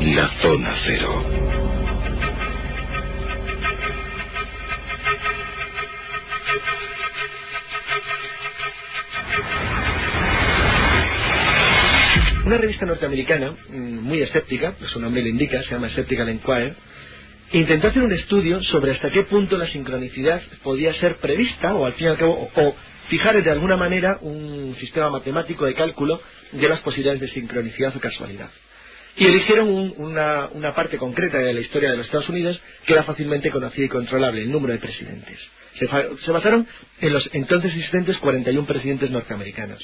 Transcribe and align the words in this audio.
La 0.00 0.30
Zona 0.42 0.76
Cero. 0.86 1.24
Una 12.46 12.58
revista 12.58 12.86
norteamericana, 12.86 13.52
mm, 13.68 13.74
muy 13.76 14.22
escéptica, 14.22 14.74
pues 14.78 14.90
su 14.92 15.00
nombre 15.00 15.22
lo 15.22 15.28
indica, 15.28 15.62
se 15.64 15.70
llama 15.70 15.90
Skeptical 15.90 16.28
Enquirer, 16.28 16.76
intentó 17.52 17.88
hacer 17.88 18.02
un 18.02 18.12
estudio 18.12 18.62
sobre 18.64 18.92
hasta 18.92 19.10
qué 19.10 19.24
punto 19.24 19.58
la 19.58 19.66
sincronicidad 19.68 20.42
podía 20.62 20.94
ser 20.94 21.16
prevista, 21.16 21.74
o 21.74 21.86
al 21.86 21.94
fin 21.94 22.06
y 22.06 22.10
al 22.10 22.18
cabo, 22.18 22.50
o, 22.54 22.62
o 22.62 22.76
fijar 23.08 23.42
de 23.42 23.50
alguna 23.50 23.76
manera 23.76 24.18
un 24.20 24.76
sistema 24.80 25.10
matemático 25.10 25.66
de 25.66 25.74
cálculo 25.74 26.22
de 26.52 26.68
las 26.68 26.80
posibilidades 26.80 27.20
de 27.20 27.30
sincronicidad 27.30 27.96
o 27.96 28.00
casualidad. 28.00 28.50
Y 29.18 29.26
eligieron 29.26 29.68
un- 29.68 29.94
una, 29.98 30.48
una 30.52 30.74
parte 30.74 30.98
concreta 30.98 31.38
de 31.38 31.54
la 31.54 31.60
historia 31.60 31.90
de 31.92 31.98
los 31.98 32.06
Estados 32.06 32.30
Unidos 32.30 32.60
que 32.86 32.94
era 32.94 33.04
fácilmente 33.04 33.50
conocida 33.50 33.86
y 33.86 33.90
controlable, 33.90 34.42
el 34.42 34.52
número 34.52 34.74
de 34.74 34.80
presidentes. 34.80 35.38
Se, 35.78 35.88
se 36.24 36.32
basaron 36.32 36.68
en 37.02 37.14
los 37.14 37.28
entonces 37.34 37.72
existentes 37.74 38.18
41 38.18 38.66
presidentes 38.68 39.10
norteamericanos. 39.10 39.80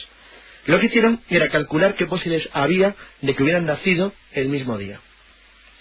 Lo 0.67 0.81
que 0.81 0.87
hicieron 0.89 1.21
era 1.31 1.49
calcular 1.51 1.97
qué 1.97 2.07
posibilidades 2.07 2.51
había 2.55 2.97
de 3.23 3.37
que 3.37 3.45
hubieran 3.45 3.67
nacido 3.67 4.15
el 4.35 4.49
mismo 4.51 4.79
día. 4.79 5.01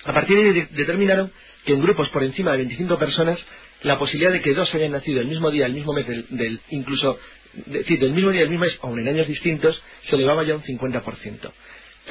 A 0.06 0.14
partir 0.14 0.38
de 0.38 0.44
ahí 0.44 0.54
de- 0.54 0.68
determinaron 0.72 1.32
que 1.66 1.74
en 1.74 1.82
grupos 1.82 2.10
por 2.12 2.24
encima 2.24 2.52
de 2.52 2.60
25 2.60 3.00
personas 3.00 3.40
la 3.84 4.00
posibilidad 4.00 4.34
de 4.34 4.42
que 4.42 4.54
dos 4.54 4.74
hayan 4.76 4.94
nacido 4.94 5.22
el 5.22 5.28
mismo 5.28 5.52
día, 5.52 5.68
el 5.68 5.74
mismo 5.76 5.94
mes, 5.94 6.08
del, 6.08 6.26
del- 6.32 6.62
incluso 6.72 7.20
de- 7.68 7.80
decir, 7.80 8.00
del 8.00 8.14
mismo 8.14 8.32
día, 8.32 8.44
el 8.44 8.50
mismo 8.52 8.66
mes, 8.66 8.78
aun 8.84 9.00
en 9.00 9.08
años 9.10 9.28
distintos, 9.28 9.82
se 10.10 10.16
elevaba 10.18 10.44
ya 10.44 10.56
un 10.56 10.64
50%. 10.64 11.54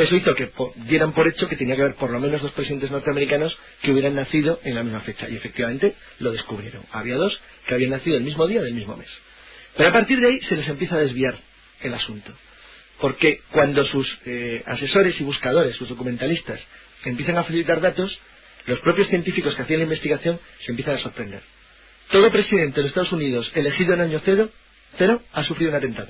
Eso 0.03 0.17
hizo 0.17 0.35
que 0.35 0.51
dieran 0.89 1.13
por 1.13 1.29
hecho 1.29 1.49
que 1.49 1.55
tenía 1.55 1.77
que 1.77 1.83
haber 1.83 1.95
por 1.95 2.11
lo 2.11 2.19
menos 2.19 2.43
dos 2.43 2.51
presidentes 2.53 2.91
norteamericanos 2.91 3.57
que 3.83 3.93
hubieran 3.93 4.17
nacido 4.17 4.59
en 4.65 4.75
la 4.75 4.83
misma 4.83 5.01
fecha. 5.03 5.29
Y 5.29 5.37
efectivamente 5.37 5.95
lo 6.19 6.33
descubrieron. 6.33 6.85
Había 6.91 7.17
dos 7.17 7.39
que 7.67 7.75
habían 7.75 7.91
nacido 7.91 8.17
el 8.17 8.25
mismo 8.25 8.49
día 8.49 8.63
del 8.63 8.75
mismo 8.75 8.97
mes. 8.97 9.09
Pero 9.77 9.91
a 9.91 9.93
partir 9.93 10.21
de 10.21 10.27
ahí 10.27 10.41
se 10.49 10.57
les 10.57 10.69
empieza 10.69 10.97
a 10.97 10.99
desviar 10.99 11.39
el 11.83 11.95
asunto. 11.95 12.33
Porque 13.01 13.43
cuando 13.53 13.85
sus 13.87 14.19
eh, 14.27 14.65
asesores 14.67 15.21
y 15.21 15.25
buscadores, 15.25 15.77
sus 15.77 15.89
documentalistas, 15.89 16.59
empiezan 17.05 17.39
a 17.39 17.45
facilitar 17.45 17.81
datos, 17.81 18.19
los 18.67 18.81
propios 18.81 19.07
científicos 19.07 19.55
que 19.55 19.63
hacían 19.63 19.81
la 19.81 19.85
investigación 19.85 20.41
se 20.65 20.73
empiezan 20.73 20.97
a 20.97 20.99
sorprender. 20.99 21.43
Todo 22.11 22.33
presidente 22.33 22.77
de 22.77 22.83
los 22.83 22.91
Estados 22.91 23.13
Unidos 23.13 23.49
elegido 23.55 23.95
en 23.95 24.01
año 24.01 24.21
cero, 24.25 24.51
cero 24.99 25.23
ha 25.33 25.45
sufrido 25.45 25.71
un 25.71 25.77
atentado. 25.77 26.09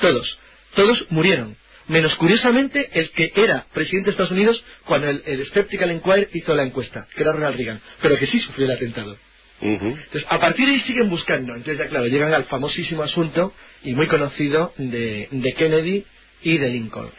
Todos. 0.00 0.38
Todos 0.74 1.04
murieron. 1.10 1.56
Menos 1.88 2.14
curiosamente 2.16 2.88
el 2.92 3.10
que 3.10 3.32
era 3.36 3.66
presidente 3.72 4.06
de 4.06 4.10
Estados 4.12 4.32
Unidos 4.32 4.62
cuando 4.84 5.08
el, 5.08 5.22
el 5.26 5.46
Skeptical 5.46 5.90
Inquirer 5.92 6.28
hizo 6.34 6.54
la 6.54 6.62
encuesta, 6.64 7.06
que 7.14 7.22
era 7.22 7.32
Ronald 7.32 7.56
Reagan, 7.56 7.80
pero 8.02 8.16
que 8.18 8.26
sí 8.26 8.38
sufrió 8.40 8.66
el 8.66 8.72
atentado. 8.72 9.16
Entonces, 9.60 10.24
a 10.28 10.38
partir 10.38 10.66
de 10.66 10.72
ahí 10.74 10.80
siguen 10.82 11.10
buscando. 11.10 11.52
Entonces, 11.54 11.78
ya 11.78 11.86
claro, 11.88 12.06
llegan 12.06 12.32
al 12.32 12.44
famosísimo 12.44 13.02
asunto 13.02 13.52
y 13.82 13.94
muy 13.94 14.06
conocido 14.06 14.72
de, 14.76 15.28
de 15.32 15.52
Kennedy 15.54 16.04
y 16.42 16.58
de 16.58 16.68
Lincoln. 16.70 17.10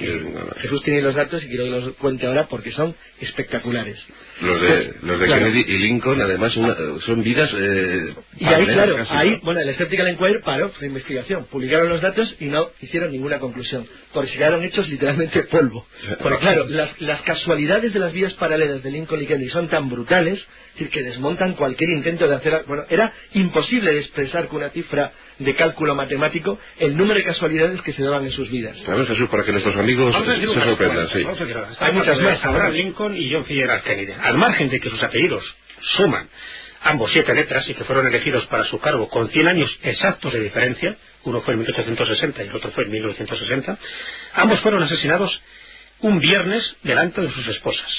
Jesús 0.61 0.81
tiene 0.83 1.01
los 1.01 1.15
datos 1.15 1.43
y 1.43 1.47
quiero 1.47 1.65
que 1.65 1.69
los 1.71 1.93
cuente 1.95 2.25
ahora 2.27 2.47
porque 2.47 2.71
son 2.71 2.95
espectaculares. 3.19 3.97
Los 4.41 4.61
de, 4.61 4.67
Pues, 4.67 5.03
los 5.03 5.19
de 5.19 5.25
claro. 5.25 5.45
Kennedy 5.47 5.65
y 5.67 5.77
Lincoln, 5.79 6.21
además, 6.21 6.55
una- 6.55 6.75
son 7.05 7.21
vidas. 7.23 7.49
Eh, 7.53 8.13
Y 8.39 8.45
ahí, 8.45 8.65
claro, 8.65 8.95
ahí, 9.09 9.31
¿no? 9.31 9.39
bueno, 9.43 9.59
el 9.59 9.73
Skeptical 9.75 10.07
Inquirer 10.09 10.41
paró 10.41 10.71
su 10.77 10.85
investigación, 10.85 11.45
publicaron 11.51 11.89
los 11.89 12.01
datos 12.01 12.33
y 12.39 12.45
no 12.45 12.69
hicieron 12.81 13.11
ninguna 13.11 13.39
conclusión, 13.39 13.85
porque 14.13 14.31
se 14.31 14.37
quedaron 14.37 14.63
hechos 14.63 14.87
literalmente 14.87 15.43
polvo. 15.43 15.85
Porque 16.21 16.39
claro, 16.39 16.65
las, 16.69 16.99
las 17.01 17.21
casualidades 17.23 17.93
de 17.93 17.99
las 17.99 18.13
vidas 18.13 18.33
paralelas 18.35 18.81
de 18.81 18.91
Lincoln 18.91 19.21
y 19.21 19.25
Kennedy 19.25 19.49
son 19.49 19.67
tan 19.67 19.89
brutales, 19.89 20.39
es 20.39 20.73
decir, 20.73 20.89
que 20.89 21.03
desmontan 21.03 21.53
cualquier 21.53 21.89
intento 21.89 22.27
de 22.27 22.35
hacer... 22.35 22.63
Bueno, 22.67 22.83
era 22.89 23.13
imposible 23.33 23.97
expresar 23.99 24.47
con 24.47 24.59
una 24.59 24.69
cifra 24.69 25.11
de 25.39 25.55
cálculo 25.55 25.95
matemático 25.95 26.59
el 26.79 26.95
número 26.95 27.15
de 27.15 27.25
casualidades 27.25 27.81
que 27.81 27.93
se 27.93 28.03
daban 28.03 28.23
en 28.25 28.31
sus 28.31 28.49
vidas. 28.49 28.77
¿Sabes, 28.85 29.07
Jesús? 29.07 29.29
Para 29.29 29.43
que 29.43 29.51
nuestros 29.51 29.75
amigos 29.75 30.15
a 30.15 30.23
se 30.23 30.61
sorprendan, 30.61 31.09
sí. 31.09 31.23
a. 31.25 31.85
Hay 31.85 31.93
muchas 31.93 32.19
más, 32.19 32.43
Abraham. 32.45 32.73
Lincoln 32.73 33.15
y 33.17 33.31
John 33.33 33.45
Fitzgerald 33.45 33.83
Kennedy. 33.83 34.13
Al 34.21 34.37
margen 34.37 34.69
de 34.69 34.79
que 34.79 34.89
sus 34.89 35.01
apellidos 35.03 35.43
suman 35.97 36.29
ambos 36.83 37.11
siete 37.11 37.33
letras 37.33 37.67
y 37.67 37.73
que 37.73 37.83
fueron 37.83 38.07
elegidos 38.07 38.45
para 38.47 38.65
su 38.65 38.79
cargo 38.79 39.09
con 39.09 39.29
100 39.29 39.47
años 39.47 39.77
exactos 39.83 40.33
de 40.33 40.41
diferencia, 40.41 40.95
uno 41.23 41.41
fue 41.41 41.53
en 41.53 41.59
1860 41.61 42.43
y 42.43 42.47
el 42.47 42.55
otro 42.55 42.71
fue 42.71 42.85
en 42.85 42.91
1960, 42.91 43.77
ambos 44.33 44.59
fueron 44.61 44.83
asesinados 44.83 45.41
un 46.01 46.19
viernes 46.19 46.63
delante 46.83 47.21
de 47.21 47.31
sus 47.31 47.47
esposas. 47.47 47.89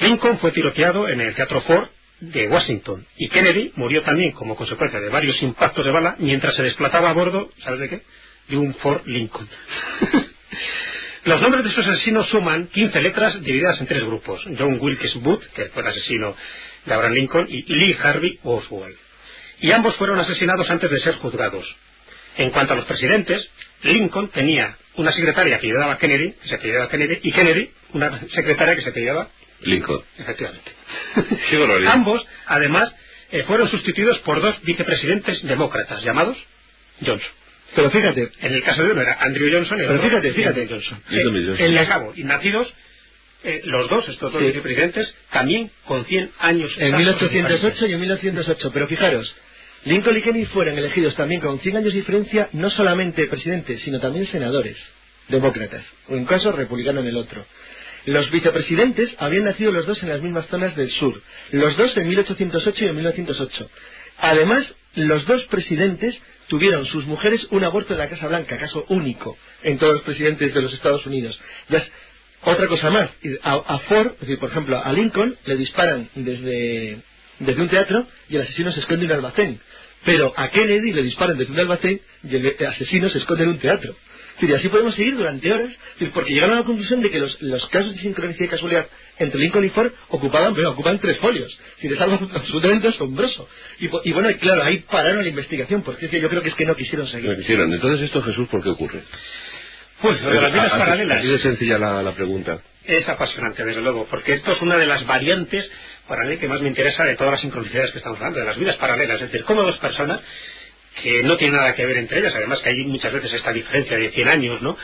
Lincoln 0.00 0.38
fue 0.38 0.52
tiroteado 0.52 1.08
en 1.08 1.20
el 1.20 1.34
Teatro 1.34 1.62
Ford 1.62 1.88
de 2.20 2.48
Washington 2.48 3.06
y 3.16 3.28
Kennedy 3.28 3.72
murió 3.76 4.02
también 4.02 4.32
como 4.32 4.56
consecuencia 4.56 5.00
de 5.00 5.08
varios 5.08 5.40
impactos 5.42 5.84
de 5.84 5.90
bala 5.90 6.16
mientras 6.18 6.54
se 6.54 6.62
desplazaba 6.62 7.10
a 7.10 7.14
bordo, 7.14 7.50
¿sabes 7.64 7.80
de 7.80 7.88
qué? 7.88 8.02
De 8.48 8.56
un 8.56 8.74
Ford 8.74 9.02
Lincoln. 9.06 9.48
Los 11.24 11.40
nombres 11.42 11.64
de 11.64 11.70
estos 11.70 11.86
asesinos 11.86 12.28
suman 12.28 12.68
15 12.68 13.00
letras 13.02 13.42
divididas 13.42 13.78
en 13.78 13.86
tres 13.86 14.02
grupos. 14.04 14.42
John 14.58 14.78
Wilkes 14.80 15.14
Booth, 15.16 15.44
que 15.54 15.66
fue 15.66 15.82
el 15.82 15.88
asesino 15.88 16.34
de 16.86 16.94
Abraham 16.94 17.12
Lincoln, 17.14 17.46
y 17.48 17.62
Lee 17.72 17.96
Harvey 18.02 18.38
Oswald. 18.42 18.96
Y 19.60 19.70
ambos 19.72 19.94
fueron 19.96 20.18
asesinados 20.18 20.68
antes 20.70 20.90
de 20.90 20.98
ser 21.00 21.14
juzgados. 21.16 21.66
En 22.38 22.50
cuanto 22.50 22.72
a 22.72 22.76
los 22.76 22.86
presidentes, 22.86 23.46
Lincoln 23.82 24.28
tenía 24.28 24.76
una 24.96 25.12
secretaria 25.12 25.58
que 25.58 25.66
llamaba 25.68 25.98
Kennedy, 25.98 26.32
que 26.42 26.48
se 26.48 26.54
apellidaba 26.54 26.88
Kennedy, 26.88 27.18
y 27.22 27.32
Kennedy 27.32 27.70
una 27.92 28.20
secretaria 28.34 28.76
que 28.76 28.82
se 28.82 28.90
apellidaba 28.90 29.28
Lincoln. 29.60 30.02
efectivamente. 30.18 30.72
Ambos, 31.88 32.24
además, 32.46 32.92
eh, 33.32 33.42
fueron 33.44 33.70
sustituidos 33.70 34.18
por 34.20 34.40
dos 34.40 34.60
vicepresidentes 34.62 35.42
demócratas 35.42 36.02
llamados 36.02 36.36
Johnson. 37.04 37.30
Pero 37.74 37.90
fíjate, 37.90 38.30
En 38.40 38.52
el 38.54 38.62
caso 38.64 38.82
de 38.82 38.92
uno 38.92 39.02
era 39.02 39.16
Andrew 39.20 39.48
Johnson 39.52 39.78
y 39.78 39.82
el 39.82 39.86
Pero 39.86 39.98
otro 40.00 40.10
fíjate, 40.10 40.32
fíjate. 40.32 40.66
Johnson. 40.68 41.02
En 41.60 41.76
el 41.78 41.86
cabo, 41.86 42.12
y 42.16 42.24
nacidos 42.24 42.72
eh, 43.44 43.62
los 43.64 43.88
dos, 43.88 44.08
estos 44.08 44.32
dos 44.32 44.40
Sí. 44.40 44.48
vicepresidentes, 44.48 45.14
también 45.32 45.70
con 45.86 46.04
100 46.04 46.30
años. 46.38 46.70
en 46.78 46.94
exactos 46.94 47.30
de 47.30 47.36
1808 47.36 47.86
diferencia. 47.86 47.86
y 47.88 47.92
en 47.94 48.00
1908. 48.00 48.70
Pero 48.72 48.86
fijaros, 48.88 49.34
Lincoln 49.84 50.16
y 50.16 50.22
Kennedy 50.22 50.44
fueron 50.46 50.78
elegidos 50.78 51.14
también 51.16 51.40
con 51.40 51.58
100 51.60 51.76
años 51.78 51.92
de 51.92 51.98
diferencia, 52.00 52.48
no 52.52 52.70
solamente 52.70 53.26
presidentes, 53.28 53.80
sino 53.82 53.98
también 54.00 54.26
senadores, 54.26 54.76
demócratas, 55.28 55.84
o 56.08 56.16
en 56.16 56.26
caso 56.26 56.52
republicano 56.52 57.00
en 57.00 57.06
el 57.06 57.16
otro. 57.16 57.46
Los 58.06 58.30
vicepresidentes 58.30 59.10
habían 59.18 59.44
nacido 59.44 59.72
los 59.72 59.86
dos 59.86 60.02
en 60.02 60.08
las 60.10 60.20
mismas 60.22 60.46
zonas 60.48 60.74
del 60.76 60.90
sur, 60.92 61.20
los 61.52 61.76
dos 61.76 61.96
en 61.96 62.08
1808 62.08 62.84
y 62.84 62.88
en 62.88 62.96
1908. 62.96 63.70
Además, 64.18 64.66
los 64.94 65.24
dos 65.26 65.44
presidentes 65.46 66.14
tuvieron 66.48 66.84
sus 66.86 67.06
mujeres 67.06 67.46
un 67.50 67.62
aborto 67.64 67.92
en 67.92 67.98
la 68.00 68.08
Casa 68.08 68.26
Blanca, 68.26 68.58
caso 68.58 68.84
único 68.88 69.38
en 69.62 69.78
todos 69.78 69.94
los 69.94 70.02
presidentes 70.02 70.52
de 70.52 70.62
los 70.62 70.72
Estados 70.74 71.06
Unidos. 71.06 71.38
Ya 71.68 71.86
otra 72.42 72.66
cosa 72.68 72.90
más, 72.90 73.10
a, 73.42 73.54
a 73.54 73.78
Ford, 73.80 74.12
es 74.14 74.20
decir, 74.20 74.38
por 74.38 74.50
ejemplo, 74.50 74.82
a 74.82 74.92
Lincoln 74.92 75.36
le 75.44 75.56
disparan 75.56 76.08
desde, 76.14 76.98
desde 77.38 77.62
un 77.62 77.68
teatro 77.68 78.06
y 78.28 78.36
el 78.36 78.42
asesino 78.42 78.72
se 78.72 78.80
esconde 78.80 79.04
en 79.04 79.10
un 79.10 79.16
almacén. 79.16 79.60
Pero 80.04 80.32
a 80.34 80.48
Kennedy 80.48 80.92
le 80.92 81.02
disparan 81.02 81.36
desde 81.36 81.52
un 81.52 81.58
almacén 81.58 82.00
y 82.24 82.36
el 82.36 82.66
asesino 82.66 83.10
se 83.10 83.18
esconde 83.18 83.44
en 83.44 83.50
un 83.50 83.58
teatro. 83.58 83.94
Es 84.40 84.48
y 84.48 84.52
así 84.54 84.68
podemos 84.68 84.94
seguir 84.94 85.16
durante 85.16 85.52
horas, 85.52 85.70
porque 86.14 86.32
llegaron 86.32 86.56
a 86.56 86.60
la 86.60 86.64
conclusión 86.64 87.02
de 87.02 87.10
que 87.10 87.18
los, 87.18 87.42
los 87.42 87.66
casos 87.68 87.94
de 87.94 88.00
sincronicidad 88.00 88.46
y 88.46 88.48
casualidad 88.48 88.86
entre 89.18 89.38
Lincoln 89.38 89.66
y 89.66 89.68
Ford 89.68 89.92
ocupaban, 90.08 90.54
pero 90.54 90.70
ocupan 90.70 90.98
tres 90.98 91.18
folios. 91.18 91.52
Es 91.52 91.82
decir, 91.82 91.92
es 91.92 92.00
algo 92.00 92.18
absolutamente 92.34 92.88
asombroso. 92.88 93.48
Y, 93.78 94.12
bueno, 94.12 94.30
claro, 94.40 94.62
ahí 94.62 94.78
pararon 94.90 95.22
la 95.22 95.28
investigación, 95.28 95.82
porque 95.82 96.06
es 96.06 96.10
que 96.10 96.20
yo 96.20 96.30
creo 96.30 96.42
que 96.42 96.48
es 96.48 96.54
que 96.54 96.64
no 96.64 96.74
quisieron 96.74 97.06
seguir. 97.08 97.36
quisieron. 97.36 97.72
Entonces, 97.72 98.06
¿esto, 98.06 98.22
Jesús, 98.22 98.48
por 98.48 98.62
qué 98.62 98.70
ocurre? 98.70 99.02
Pues 100.02 100.20
lo 100.22 100.30
de 100.30 100.40
las 100.40 100.52
vidas 100.52 100.66
Así- 100.72 100.78
paralelas 100.78 101.18
Así 101.18 101.28
de 101.28 101.38
sencilla 101.40 101.78
la, 101.78 102.02
la 102.02 102.12
pregunta. 102.12 102.58
es 102.86 103.08
apasionante, 103.08 103.64
desde 103.64 103.80
luego, 103.82 104.06
porque 104.10 104.34
esto 104.34 104.52
es 104.52 104.62
una 104.62 104.76
de 104.78 104.86
las 104.86 105.06
variantes 105.06 105.70
para 106.08 106.24
mí 106.24 106.38
que 106.38 106.48
más 106.48 106.60
me 106.60 106.68
interesa 106.68 107.04
de 107.04 107.16
todas 107.16 107.32
las 107.34 107.40
sincronicidades 107.40 107.92
que 107.92 107.98
estamos 107.98 108.18
hablando, 108.18 108.40
de 108.40 108.46
las 108.46 108.58
vidas 108.58 108.76
paralelas. 108.76 109.16
Es 109.20 109.30
decir, 109.30 109.44
cómo 109.44 109.62
dos 109.62 109.76
personas 109.78 110.20
que 111.02 111.22
no 111.22 111.36
tienen 111.36 111.56
nada 111.56 111.74
que 111.74 111.86
ver 111.86 111.98
entre 111.98 112.18
ellas, 112.20 112.34
además 112.34 112.58
que 112.60 112.70
hay 112.70 112.76
muchas 112.84 113.12
veces 113.12 113.32
esta 113.32 113.52
diferencia 113.52 113.96
de 113.96 114.10
100 114.10 114.28
años, 114.28 114.60
¿no? 114.62 114.76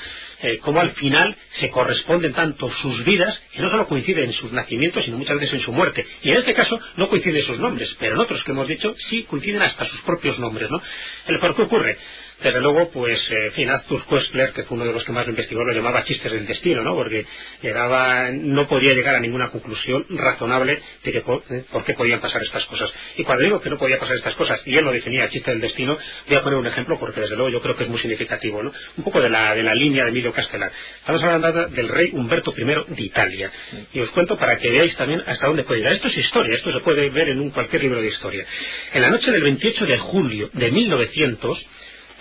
Eh, 0.43 0.59
cómo 0.59 0.81
al 0.81 0.93
final 0.93 1.37
se 1.61 1.70
corresponden 1.70 2.32
tanto 2.32 2.70
sus 2.82 3.05
vidas 3.05 3.38
que 3.53 3.62
no 3.62 3.70
solo 3.70 3.88
coinciden 3.88 4.25
en 4.25 4.32
sus 4.32 4.53
nacimientos, 4.53 5.05
sino 5.05 5.17
muchas 5.17 5.38
veces 5.38 5.55
en 5.55 5.61
su 5.61 5.73
muerte. 5.73 6.06
Y 6.23 6.31
en 6.31 6.38
este 6.38 6.55
caso 6.55 6.79
no 6.97 7.08
coinciden 7.08 7.43
sus 7.43 7.58
nombres, 7.58 7.94
pero 7.99 8.14
en 8.14 8.20
otros 8.20 8.43
que 8.44 8.53
hemos 8.53 8.69
dicho 8.69 8.94
sí 9.11 9.25
coinciden 9.25 9.62
hasta 9.62 9.85
sus 9.87 10.00
propios 10.03 10.38
nombres, 10.38 10.70
¿no? 10.70 10.81
¿El 11.26 11.38
por 11.41 11.56
qué 11.56 11.62
ocurre? 11.62 11.99
Desde 12.43 12.61
luego, 12.61 12.91
pues, 12.91 13.19
eh, 13.31 13.47
en 13.47 13.53
fin, 13.53 13.70
Arthur 13.70 14.05
Koestler, 14.05 14.53
que 14.53 14.64
fue 14.64 14.76
uno 14.76 14.85
de 14.85 14.93
los 14.93 15.03
que 15.05 15.12
más 15.12 15.25
lo 15.25 15.31
investigó, 15.31 15.64
lo 15.64 15.73
llamaba 15.73 16.05
chistes 16.05 16.31
del 16.31 16.47
destino, 16.47 16.82
¿no? 16.82 16.94
Porque 16.94 17.25
llegaba, 17.62 18.31
no 18.31 18.69
podía 18.69 18.93
llegar 18.93 19.14
a 19.14 19.20
ninguna 19.20 19.50
conclusión 19.50 20.05
razonable 20.11 20.81
de 21.02 21.12
que 21.12 21.23
por, 21.23 21.43
eh, 21.49 21.64
por 21.73 21.85
qué 21.85 21.94
podían 21.94 22.20
pasar 22.20 22.43
estas 22.43 22.64
cosas. 22.67 22.93
Y 23.17 23.25
cuando 23.25 23.43
digo 23.43 23.61
que 23.62 23.70
no 23.70 23.79
podía 23.79 23.99
pasar 23.99 24.17
estas 24.17 24.35
cosas, 24.35 24.61
y 24.67 24.76
él 24.76 24.85
lo 24.85 24.93
definía 24.93 25.31
chiste 25.31 25.50
del 25.50 25.62
destino, 25.62 25.97
voy 26.29 26.37
a 26.37 26.43
poner 26.43 26.59
un 26.59 26.67
ejemplo 26.67 26.99
porque 27.00 27.23
desde 27.23 27.37
luego 27.37 27.50
yo 27.50 27.62
creo 27.62 27.75
que 27.75 27.85
es 27.85 27.88
muy 27.88 27.99
significativo, 28.00 28.62
¿no? 28.62 28.70
Un 28.99 29.05
poco 29.05 29.23
de 29.23 29.31
la, 29.31 29.55
de 29.55 29.62
la 29.62 29.75
línea 29.75 30.05
de 30.05 30.11
Emilio 30.11 30.32
Castelar. 30.35 30.70
Estamos 31.00 31.23
hablando 31.23 31.46
del 31.53 31.89
rey 31.89 32.11
Humberto 32.13 32.55
I 32.57 32.95
de 32.95 33.03
Italia. 33.03 33.51
Y 33.93 34.01
os 34.01 34.11
cuento 34.11 34.39
para 34.39 34.59
que 34.59 34.71
veáis 34.71 34.97
también 34.97 35.23
hasta 35.27 35.47
dónde 35.47 35.65
puede 35.65 35.81
llegar. 35.81 35.95
Esto 35.95 36.09
es 36.09 36.19
historia, 36.19 36.57
esto 36.57 36.73
se 36.73 36.81
puede 36.81 37.11
ver 37.11 37.29
en 37.29 37.41
un, 37.41 37.51
cualquier 37.51 37.83
libro 37.83 38.01
de 38.01 38.09
historia. 38.09 38.45
En 38.93 39.03
la 39.03 39.11
noche 39.11 39.31
del 39.31 39.43
28 39.43 39.87
de 39.87 39.99
julio 39.99 40.51
de 40.53 40.71
1900, 40.71 41.67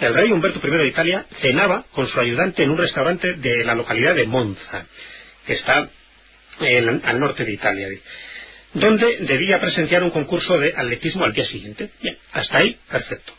el 0.02 0.14
rey 0.14 0.32
Humberto 0.32 0.66
I 0.66 0.72
de 0.72 0.88
Italia 0.88 1.26
cenaba 1.42 1.86
con 1.92 2.08
su 2.08 2.20
ayudante 2.20 2.64
en 2.64 2.72
un 2.72 2.78
restaurante 2.78 3.34
de 3.34 3.64
la 3.64 3.76
localidad 3.76 4.16
de 4.16 4.26
Monza, 4.26 4.86
que 5.46 5.54
está 5.54 5.90
al 6.60 7.20
norte 7.20 7.46
de 7.46 7.54
Italia, 7.54 7.88
donde 8.74 9.18
debía 9.22 9.60
presenciar 9.60 10.04
un 10.04 10.12
concurso 10.12 10.60
de 10.60 10.74
atletismo 10.76 11.24
al 11.24 11.34
día 11.34 11.46
siguiente. 11.46 11.90
Bien, 12.02 12.18
hasta 12.34 12.58
ahí, 12.58 12.78
perfecto. 12.90 13.34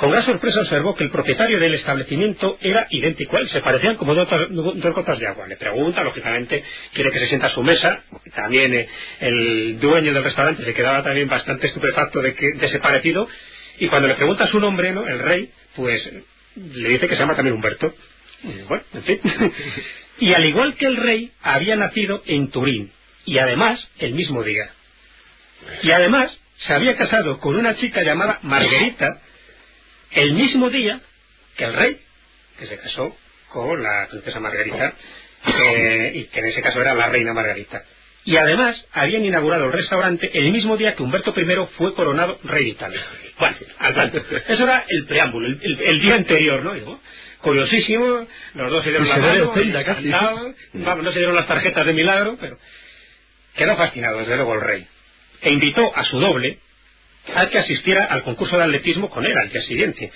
Con 0.00 0.10
gran 0.10 0.24
sorpresa 0.24 0.62
observó 0.62 0.96
que 0.96 1.04
el 1.04 1.10
propietario 1.10 1.60
del 1.60 1.74
establecimiento 1.74 2.56
era 2.62 2.86
idéntico 2.88 3.36
a 3.36 3.40
él, 3.40 3.50
se 3.50 3.60
parecían 3.60 3.96
como 3.96 4.14
dos, 4.14 4.26
gotas 4.94 5.18
de 5.18 5.26
agua. 5.26 5.46
Le 5.46 5.58
pregunta, 5.58 6.02
lógicamente, 6.02 6.64
quiere 6.94 7.10
que 7.10 7.18
se 7.18 7.26
sienta 7.26 7.48
a 7.48 7.50
su 7.50 7.62
mesa. 7.62 8.02
También 8.34 8.72
eh, 8.72 8.88
el 9.20 9.78
dueño 9.78 10.14
del 10.14 10.24
restaurante 10.24 10.64
se 10.64 10.72
quedaba 10.72 11.02
también 11.02 11.28
bastante 11.28 11.66
estupefacto 11.66 12.22
de, 12.22 12.34
que, 12.34 12.46
de 12.54 12.66
ese 12.66 12.78
parecido. 12.78 13.28
Y 13.78 13.88
cuando 13.88 14.08
le 14.08 14.14
pregunta 14.14 14.46
su 14.46 14.58
nombre, 14.58 14.90
¿no? 14.92 15.06
el 15.06 15.18
rey, 15.18 15.50
pues 15.76 16.02
le 16.56 16.88
dice 16.88 17.06
que 17.06 17.14
se 17.14 17.20
llama 17.20 17.36
también 17.36 17.56
Humberto. 17.56 17.94
Bueno, 18.68 18.82
en 18.94 19.02
fin. 19.02 19.20
y 20.20 20.32
al 20.32 20.46
igual 20.46 20.76
que 20.76 20.86
el 20.86 20.96
rey, 20.96 21.30
había 21.42 21.76
nacido 21.76 22.22
en 22.24 22.48
Turín, 22.50 22.90
y 23.26 23.36
además 23.36 23.86
el 23.98 24.14
mismo 24.14 24.44
día. 24.44 24.70
Y 25.82 25.90
además 25.90 26.34
se 26.66 26.72
había 26.72 26.96
casado 26.96 27.38
con 27.38 27.54
una 27.54 27.76
chica 27.76 28.02
llamada 28.02 28.38
Margarita 28.40 29.20
el 30.12 30.32
mismo 30.32 30.70
día 30.70 31.00
que 31.56 31.64
el 31.64 31.74
rey, 31.74 31.98
que 32.58 32.66
se 32.66 32.78
casó 32.78 33.16
con 33.48 33.82
la 33.82 34.08
princesa 34.10 34.40
Margarita, 34.40 34.94
eh, 35.46 36.12
y 36.14 36.24
que 36.24 36.40
en 36.40 36.46
ese 36.46 36.62
caso 36.62 36.80
era 36.80 36.94
la 36.94 37.08
reina 37.08 37.32
Margarita. 37.32 37.82
Y 38.24 38.36
además 38.36 38.76
habían 38.92 39.24
inaugurado 39.24 39.66
el 39.66 39.72
restaurante 39.72 40.30
el 40.34 40.52
mismo 40.52 40.76
día 40.76 40.94
que 40.94 41.02
Humberto 41.02 41.34
I 41.36 41.68
fue 41.76 41.94
coronado 41.94 42.38
rey 42.44 42.64
de 42.64 42.70
Italia. 42.70 43.00
Bueno, 43.38 43.56
Eso 44.48 44.64
era 44.64 44.84
el 44.88 45.06
preámbulo, 45.06 45.46
el, 45.46 46.00
día 46.00 46.16
anterior, 46.16 46.62
¿no? 46.62 47.00
curiosísimo, 47.40 48.26
los 48.54 48.70
dos 48.70 48.84
se 48.84 48.90
dieron 48.90 49.08
la 49.08 49.16
mano, 49.16 49.54
vamos, 50.74 51.04
no 51.04 51.12
se 51.12 51.18
dieron 51.18 51.34
las 51.34 51.46
tarjetas 51.46 51.86
de 51.86 51.94
milagro, 51.94 52.36
pero 52.38 52.58
quedó 53.56 53.76
fascinado, 53.76 54.18
desde 54.18 54.36
luego, 54.36 54.54
el 54.54 54.60
rey. 54.60 54.86
E 55.40 55.50
invitó 55.50 55.96
a 55.96 56.04
su 56.04 56.20
doble 56.20 56.58
a 57.34 57.48
que 57.48 57.58
asistiera 57.58 58.04
al 58.04 58.22
concurso 58.22 58.56
de 58.56 58.64
atletismo 58.64 59.10
con 59.10 59.24
él 59.24 59.36
al 59.36 59.50
día 59.50 59.62
siguiente. 59.62 60.12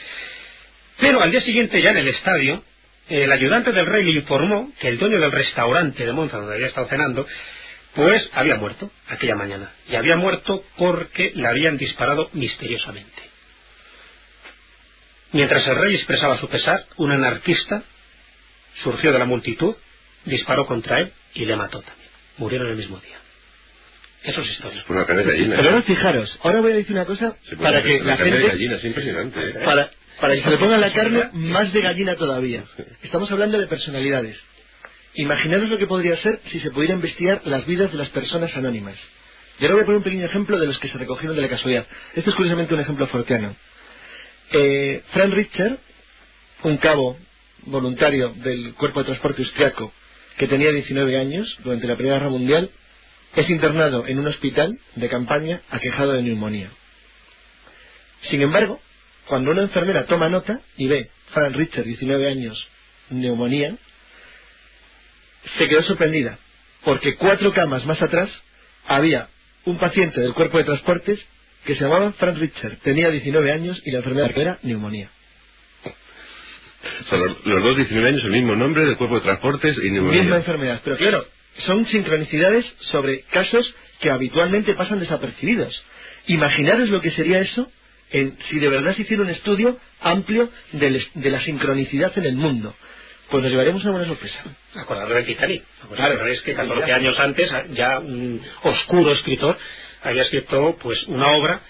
Pero 0.98 1.22
al 1.22 1.30
día 1.30 1.40
siguiente, 1.40 1.80
ya 1.82 1.90
en 1.90 1.98
el 1.98 2.08
estadio, 2.08 2.62
el 3.08 3.30
ayudante 3.30 3.72
del 3.72 3.86
rey 3.86 4.04
le 4.04 4.20
informó 4.20 4.72
que 4.80 4.88
el 4.88 4.98
dueño 4.98 5.20
del 5.20 5.32
restaurante 5.32 6.06
de 6.06 6.12
Monza, 6.12 6.38
donde 6.38 6.54
había 6.54 6.68
estado 6.68 6.88
cenando, 6.88 7.26
pues 7.94 8.28
había 8.32 8.56
muerto 8.56 8.90
aquella 9.08 9.34
mañana. 9.34 9.72
Y 9.88 9.96
había 9.96 10.16
muerto 10.16 10.64
porque 10.76 11.32
le 11.34 11.46
habían 11.46 11.76
disparado 11.76 12.30
misteriosamente. 12.32 13.22
Mientras 15.32 15.66
el 15.66 15.76
rey 15.76 15.96
expresaba 15.96 16.38
su 16.38 16.48
pesar, 16.48 16.86
un 16.96 17.10
anarquista 17.10 17.82
surgió 18.82 19.12
de 19.12 19.18
la 19.18 19.24
multitud, 19.24 19.74
disparó 20.24 20.66
contra 20.66 21.00
él 21.00 21.12
y 21.34 21.44
le 21.44 21.56
mató 21.56 21.80
también. 21.80 22.08
Murieron 22.38 22.68
el 22.68 22.76
mismo 22.76 22.98
día. 22.98 23.18
Eso 24.24 24.40
es 24.40 24.50
historia. 24.52 24.84
Una 24.88 25.04
de 25.04 25.22
gallina. 25.22 25.56
Pero 25.56 25.68
ahora 25.68 25.82
fijaros, 25.82 26.38
ahora 26.42 26.60
voy 26.62 26.72
a 26.72 26.76
decir 26.76 26.92
una 26.92 27.04
cosa 27.04 27.36
para 27.60 27.82
que 27.82 28.00
la 28.00 28.16
gente... 28.16 28.38
de 28.38 28.48
gallina, 28.48 28.76
es 28.76 28.84
impresionante. 28.84 29.38
¿eh? 29.38 29.52
Para, 29.64 29.90
para 30.18 30.34
que 30.34 30.42
se 30.42 30.50
le 30.50 30.56
ponga 30.56 30.78
la 30.78 30.92
carne 30.92 31.28
más 31.34 31.72
de 31.72 31.80
gallina 31.82 32.16
todavía. 32.16 32.64
Estamos 33.02 33.30
hablando 33.30 33.58
de 33.58 33.66
personalidades. 33.66 34.38
Imaginaros 35.14 35.68
lo 35.68 35.76
que 35.76 35.86
podría 35.86 36.16
ser 36.16 36.40
si 36.50 36.58
se 36.60 36.70
pudiera 36.70 36.94
investigar 36.94 37.42
las 37.44 37.66
vidas 37.66 37.92
de 37.92 37.98
las 37.98 38.08
personas 38.08 38.54
anónimas. 38.56 38.96
Y 39.60 39.64
ahora 39.64 39.74
voy 39.74 39.82
a 39.82 39.86
poner 39.86 39.98
un 39.98 40.04
pequeño 40.04 40.26
ejemplo 40.26 40.58
de 40.58 40.66
los 40.66 40.78
que 40.78 40.88
se 40.88 40.98
recogieron 40.98 41.36
de 41.36 41.42
la 41.42 41.48
casualidad. 41.48 41.86
Este 42.14 42.30
es 42.30 42.36
curiosamente 42.36 42.72
un 42.72 42.80
ejemplo 42.80 43.06
forteano. 43.08 43.54
Eh, 44.52 45.02
Frank 45.12 45.34
Richter, 45.34 45.78
un 46.62 46.78
cabo 46.78 47.18
voluntario 47.66 48.30
del 48.36 48.74
Cuerpo 48.74 49.00
de 49.00 49.06
Transporte 49.06 49.42
Austriaco, 49.42 49.92
que 50.38 50.48
tenía 50.48 50.72
19 50.72 51.16
años 51.18 51.56
durante 51.62 51.86
la 51.86 51.94
Primera 51.94 52.16
Guerra 52.18 52.30
Mundial, 52.30 52.70
es 53.36 53.50
internado 53.50 54.06
en 54.06 54.18
un 54.18 54.26
hospital 54.26 54.78
de 54.94 55.08
campaña 55.08 55.60
aquejado 55.70 56.12
de 56.12 56.22
neumonía. 56.22 56.70
Sin 58.30 58.40
embargo, 58.42 58.80
cuando 59.26 59.50
una 59.50 59.62
enfermera 59.62 60.06
toma 60.06 60.28
nota 60.28 60.60
y 60.76 60.86
ve 60.86 61.10
Frank 61.32 61.56
Richter, 61.56 61.84
19 61.84 62.28
años, 62.28 62.66
neumonía, 63.10 63.76
se 65.58 65.68
quedó 65.68 65.82
sorprendida, 65.82 66.38
porque 66.84 67.16
cuatro 67.16 67.52
camas 67.52 67.84
más 67.86 68.00
atrás 68.00 68.30
había 68.86 69.28
un 69.64 69.78
paciente 69.78 70.20
del 70.20 70.34
cuerpo 70.34 70.58
de 70.58 70.64
transportes 70.64 71.18
que 71.64 71.74
se 71.74 71.80
llamaba 71.82 72.12
Frank 72.12 72.38
Richter, 72.38 72.78
tenía 72.82 73.10
19 73.10 73.52
años 73.52 73.80
y 73.84 73.90
la 73.90 73.98
enfermedad 73.98 74.30
era 74.36 74.58
neumonía. 74.62 75.10
O 76.84 77.08
sea, 77.08 77.18
los, 77.18 77.62
dos 77.62 77.76
19 77.76 78.08
años, 78.08 78.24
el 78.24 78.30
mismo 78.30 78.54
nombre 78.56 78.84
del 78.84 78.96
cuerpo 78.96 79.16
de 79.16 79.22
transportes 79.22 79.76
y 79.82 79.90
neumonía. 79.90 80.20
Misma 80.20 80.36
enfermedad, 80.36 80.80
pero 80.84 80.96
claro, 80.98 81.26
son 81.60 81.86
sincronicidades 81.86 82.66
sobre 82.92 83.22
casos 83.32 83.74
que 84.00 84.10
habitualmente 84.10 84.74
pasan 84.74 85.00
desapercibidos. 85.00 85.82
Imaginaros 86.26 86.88
lo 86.90 87.00
que 87.00 87.10
sería 87.12 87.40
eso 87.40 87.70
en, 88.10 88.36
si 88.50 88.58
de 88.58 88.68
verdad 88.68 88.94
se 88.96 89.02
hiciera 89.02 89.22
un 89.22 89.30
estudio 89.30 89.78
amplio 90.00 90.50
de, 90.72 91.06
de 91.14 91.30
la 91.30 91.40
sincronicidad 91.42 92.16
en 92.18 92.26
el 92.26 92.36
mundo 92.36 92.74
pues 93.30 93.42
nos 93.42 93.50
llevaremos 93.52 93.82
una 93.84 93.92
buena 93.92 94.06
sorpresa. 94.08 94.42
Acordado 94.76 95.14
del 95.14 95.26
Titanic. 95.26 95.64
Claro, 95.96 96.26
es 96.28 96.40
que 96.42 96.54
14 96.54 96.92
años 96.92 97.18
antes 97.18 97.50
ya 97.72 97.98
un 97.98 98.40
oscuro 98.62 99.12
escritor 99.12 99.58
había 100.02 100.22
escrito 100.22 100.76
pues 100.82 101.02
una 101.08 101.28
obra 101.32 101.60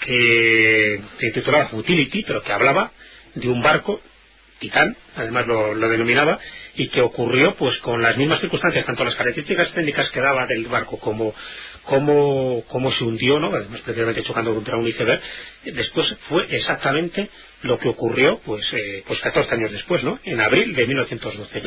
que 0.00 1.00
se 1.20 1.30
titulaba 1.32 1.68
Futility, 1.68 2.24
pero 2.24 2.42
que 2.42 2.52
hablaba 2.52 2.92
de 3.34 3.48
un 3.48 3.62
barco, 3.62 4.00
Titán, 4.60 4.96
además 5.16 5.46
lo, 5.46 5.74
lo 5.74 5.88
denominaba, 5.88 6.38
y 6.76 6.88
que 6.88 7.00
ocurrió 7.02 7.54
pues 7.56 7.76
con 7.78 8.02
las 8.02 8.16
mismas 8.16 8.40
circunstancias, 8.40 8.86
tanto 8.86 9.04
las 9.04 9.14
características 9.16 9.72
técnicas 9.72 10.10
que 10.10 10.20
daba 10.20 10.46
del 10.46 10.66
barco 10.68 10.98
como 10.98 11.34
cómo, 11.88 12.92
se 12.98 13.04
hundió, 13.04 13.40
¿no? 13.40 13.48
además 13.54 13.80
precisamente 13.80 14.22
chocando 14.22 14.54
contra 14.54 14.76
un 14.76 14.86
iceberg, 14.86 15.20
después 15.64 16.06
fue 16.28 16.46
exactamente 16.54 17.30
lo 17.62 17.78
que 17.78 17.88
ocurrió 17.88 18.40
pues 18.44 18.64
eh, 18.72 19.02
pues 19.06 19.20
14 19.20 19.54
años 19.54 19.72
después, 19.72 20.02
¿no? 20.04 20.18
En 20.24 20.40
abril 20.40 20.74
de 20.74 20.86
1912. 20.86 21.62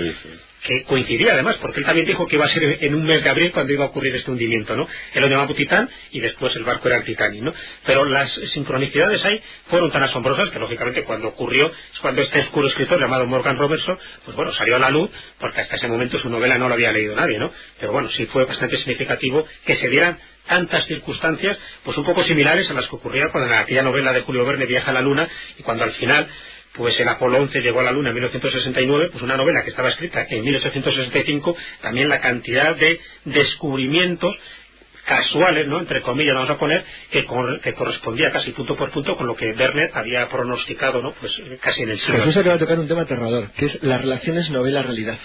Que 0.64 0.84
coincidía 0.84 1.34
además, 1.34 1.58
porque 1.62 1.80
él 1.80 1.86
también 1.86 2.06
dijo 2.08 2.28
que 2.28 2.36
iba 2.36 2.46
a 2.46 2.50
ser 2.50 2.84
en 2.84 2.96
un 2.96 3.04
mes 3.04 3.24
de 3.24 3.30
abril 3.30 3.52
cuando 3.52 3.74
iba 3.74 3.86
a 3.86 3.88
ocurrir 3.88 4.16
este 4.16 4.32
hundimiento, 4.32 4.76
¿no? 4.76 4.88
Él 5.14 5.22
lo 5.22 5.28
llamaba 5.28 5.54
Titán 5.54 5.90
y 6.12 6.20
después 6.20 6.56
el 6.56 6.64
barco 6.64 6.88
era 6.88 6.98
el 6.98 7.04
Titanic, 7.04 7.42
¿no? 7.42 7.54
Pero 7.86 8.06
las 8.06 8.32
sincronicidades 8.54 9.24
ahí 9.26 9.42
fueron 9.70 9.92
tan 9.92 10.04
asombrosas 10.04 10.50
que 10.52 10.60
lógicamente 10.60 11.04
cuando 11.04 11.30
ocurrió 11.30 11.68
es 11.68 12.00
cuando 12.00 12.22
este 12.22 12.40
oscuro 12.42 12.68
escritor 12.68 13.00
llamado 13.00 13.26
Morgan 13.28 13.58
Robertson, 13.58 13.98
pues 14.26 14.38
bueno, 14.38 14.54
salió 14.54 14.78
a 14.78 14.80
la 14.80 14.90
luz 14.90 15.10
porque 15.40 15.62
hasta 15.62 15.76
ese 15.76 15.88
momento 15.88 16.20
su 16.20 16.30
novela 16.30 16.58
no 16.58 16.68
lo 16.68 16.76
había 16.76 16.92
leído 16.92 17.16
nadie, 17.16 17.40
¿no? 17.40 17.52
Pero 17.80 17.92
bueno, 17.92 18.10
sí 18.12 18.26
fue 18.28 18.46
bastante 18.46 18.78
significativo 18.78 19.46
que 19.66 19.76
se 19.78 19.90
dieran 19.90 20.20
tantas 20.48 20.86
circunstancias, 20.86 21.58
pues 21.84 21.98
un 21.98 22.06
poco 22.06 22.24
similares 22.24 22.70
a 22.70 22.74
las 22.74 22.88
que 22.88 22.96
ocurrían 22.96 23.30
cuando 23.32 23.54
en 23.54 23.60
aquella 23.60 23.84
novela 23.84 24.14
de 24.14 24.22
Julio 24.22 24.46
Verne 24.46 24.66
viaja 24.66 24.92
a 24.92 24.94
la 24.94 25.02
Luna 25.02 25.28
y 25.58 25.64
cuando 25.64 25.84
al 25.84 25.92
final 25.94 26.28
pues 26.74 26.98
el 27.00 27.08
Apolo 27.08 27.38
11 27.38 27.62
llegó 27.62 27.82
a 27.82 27.84
la 27.84 27.92
Luna 27.92 28.10
en 28.10 28.16
1969, 28.16 29.10
pues 29.12 29.24
una 29.24 29.36
novela 29.36 29.64
que 29.64 29.72
estaba 29.72 29.90
escrita 29.90 30.26
en 30.30 30.44
1865, 30.44 31.56
también 31.82 32.08
la 32.08 32.22
cantidad 32.22 32.76
de 32.76 33.00
descubrimientos 33.26 34.36
casuales, 35.06 35.68
¿no? 35.68 35.80
entre 35.80 36.02
comillas 36.02 36.36
vamos 36.36 36.50
a 36.50 36.58
poner, 36.58 36.86
que, 37.12 37.26
correspondía 37.26 38.32
casi 38.32 38.52
punto 38.52 38.76
por 38.76 38.92
punto 38.92 39.18
con 39.18 39.28
lo 39.28 39.36
que 39.36 39.52
Verne 39.54 39.90
había 39.94 40.30
pronosticado, 40.30 41.02
¿no? 41.02 41.14
pues 41.20 41.34
casi 41.62 41.82
en 41.82 41.90
el 41.90 42.00
siglo. 42.00 42.20
Jesús 42.20 42.38
acaba 42.38 42.54
de 42.54 42.60
tocar 42.60 42.80
un 42.80 42.88
tema 42.88 43.02
aterrador, 43.02 43.52
que 43.58 43.66
es 43.66 43.84
las 43.84 44.02
relaciones 44.02 44.50
novela-realidad. 44.50 45.18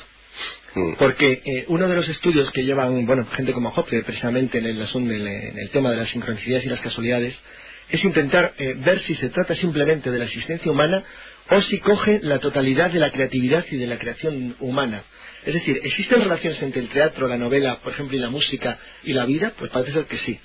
Mm. 0.76 0.92
Porque 0.98 1.42
eh, 1.44 1.64
uno 1.68 1.88
de 1.88 1.96
los 1.96 2.06
estudios 2.06 2.50
que 2.52 2.62
llevan, 2.62 3.06
bueno, 3.06 3.26
gente 3.34 3.52
como 3.52 3.70
Hopper, 3.70 4.04
precisamente 4.04 4.58
en 4.58 4.66
el, 4.66 4.78
en 4.78 5.58
el 5.58 5.70
tema 5.70 5.90
de 5.90 5.96
las 5.96 6.10
sincronicidades 6.10 6.66
y 6.66 6.68
las 6.68 6.80
casualidades, 6.80 7.34
es 7.88 8.04
intentar 8.04 8.52
eh, 8.58 8.74
ver 8.76 9.00
si 9.04 9.14
se 9.14 9.30
trata 9.30 9.54
simplemente 9.56 10.10
de 10.10 10.18
la 10.18 10.26
existencia 10.26 10.70
humana 10.70 11.02
o 11.48 11.62
si 11.62 11.78
coge 11.78 12.20
la 12.22 12.40
totalidad 12.40 12.90
de 12.90 12.98
la 12.98 13.10
creatividad 13.10 13.64
y 13.70 13.76
de 13.76 13.86
la 13.86 13.98
creación 13.98 14.56
humana. 14.60 15.02
Es 15.46 15.54
decir, 15.54 15.80
¿existen 15.82 16.20
relaciones 16.20 16.60
entre 16.60 16.82
el 16.82 16.88
teatro, 16.88 17.26
la 17.26 17.38
novela, 17.38 17.78
por 17.82 17.92
ejemplo, 17.92 18.16
y 18.16 18.20
la 18.20 18.28
música 18.28 18.78
y 19.02 19.14
la 19.14 19.24
vida? 19.24 19.54
Pues 19.58 19.70
parece 19.70 19.92
ser 19.92 20.04
que 20.04 20.18
sí. 20.18 20.38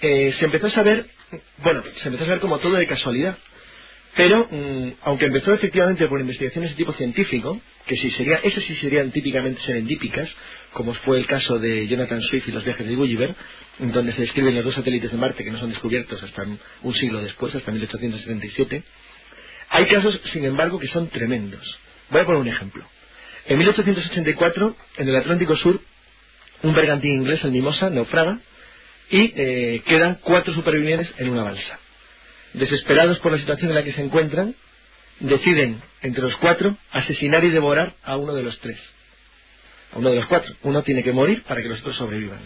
Eh, 0.00 0.34
se 0.40 0.46
empezó 0.46 0.66
a 0.66 0.70
saber, 0.70 1.06
bueno, 1.58 1.84
se 2.02 2.08
empezó 2.08 2.24
a 2.24 2.26
saber 2.26 2.40
como 2.40 2.58
todo 2.58 2.74
de 2.74 2.86
casualidad. 2.88 3.38
Pero, 4.16 4.48
mm, 4.50 4.92
aunque 5.02 5.26
empezó 5.26 5.52
efectivamente 5.54 6.06
por 6.08 6.20
investigaciones 6.20 6.70
de 6.70 6.76
tipo 6.76 6.92
científico, 6.94 7.60
que 7.86 7.96
sí 7.96 8.10
sería, 8.12 8.36
esas 8.38 8.64
sí 8.64 8.74
serían 8.76 9.12
típicamente 9.12 9.60
serendípicas, 9.62 10.28
como 10.72 10.94
fue 10.94 11.18
el 11.18 11.26
caso 11.26 11.58
de 11.58 11.86
Jonathan 11.86 12.22
Swift 12.22 12.48
y 12.48 12.52
los 12.52 12.64
viajes 12.64 12.86
de 12.86 12.96
Gulliver, 12.96 13.34
donde 13.78 14.12
se 14.14 14.22
describen 14.22 14.54
los 14.54 14.64
dos 14.64 14.74
satélites 14.74 15.12
de 15.12 15.18
Marte 15.18 15.44
que 15.44 15.50
no 15.50 15.60
son 15.60 15.70
descubiertos 15.70 16.22
hasta 16.22 16.44
un 16.82 16.94
siglo 16.94 17.20
después, 17.20 17.54
hasta 17.54 17.70
1877, 17.70 18.82
hay 19.68 19.86
casos, 19.86 20.20
sin 20.32 20.44
embargo, 20.44 20.78
que 20.78 20.88
son 20.88 21.08
tremendos. 21.08 21.78
Voy 22.10 22.20
a 22.20 22.24
poner 22.24 22.40
un 22.40 22.48
ejemplo. 22.48 22.86
En 23.46 23.58
1884, 23.58 24.76
en 24.98 25.08
el 25.08 25.16
Atlántico 25.16 25.56
Sur, 25.56 25.80
un 26.62 26.74
bergantín 26.74 27.20
inglés, 27.20 27.44
el 27.44 27.52
Mimosa, 27.52 27.90
naufraga 27.90 28.40
y 29.10 29.32
eh, 29.36 29.82
quedan 29.86 30.18
cuatro 30.22 30.54
supervivientes 30.54 31.08
en 31.18 31.28
una 31.30 31.42
balsa. 31.44 31.78
Desesperados 32.56 33.18
por 33.20 33.32
la 33.32 33.38
situación 33.38 33.70
en 33.70 33.76
la 33.76 33.84
que 33.84 33.92
se 33.92 34.02
encuentran, 34.02 34.54
deciden, 35.20 35.80
entre 36.02 36.22
los 36.22 36.36
cuatro, 36.36 36.76
asesinar 36.90 37.44
y 37.44 37.50
devorar 37.50 37.94
a 38.02 38.16
uno 38.16 38.34
de 38.34 38.42
los 38.42 38.58
tres. 38.60 38.78
A 39.92 39.98
uno 39.98 40.10
de 40.10 40.16
los 40.16 40.26
cuatro. 40.26 40.54
Uno 40.62 40.82
tiene 40.82 41.02
que 41.02 41.12
morir 41.12 41.42
para 41.44 41.62
que 41.62 41.68
los 41.68 41.80
otros 41.80 41.96
sobrevivan. 41.96 42.40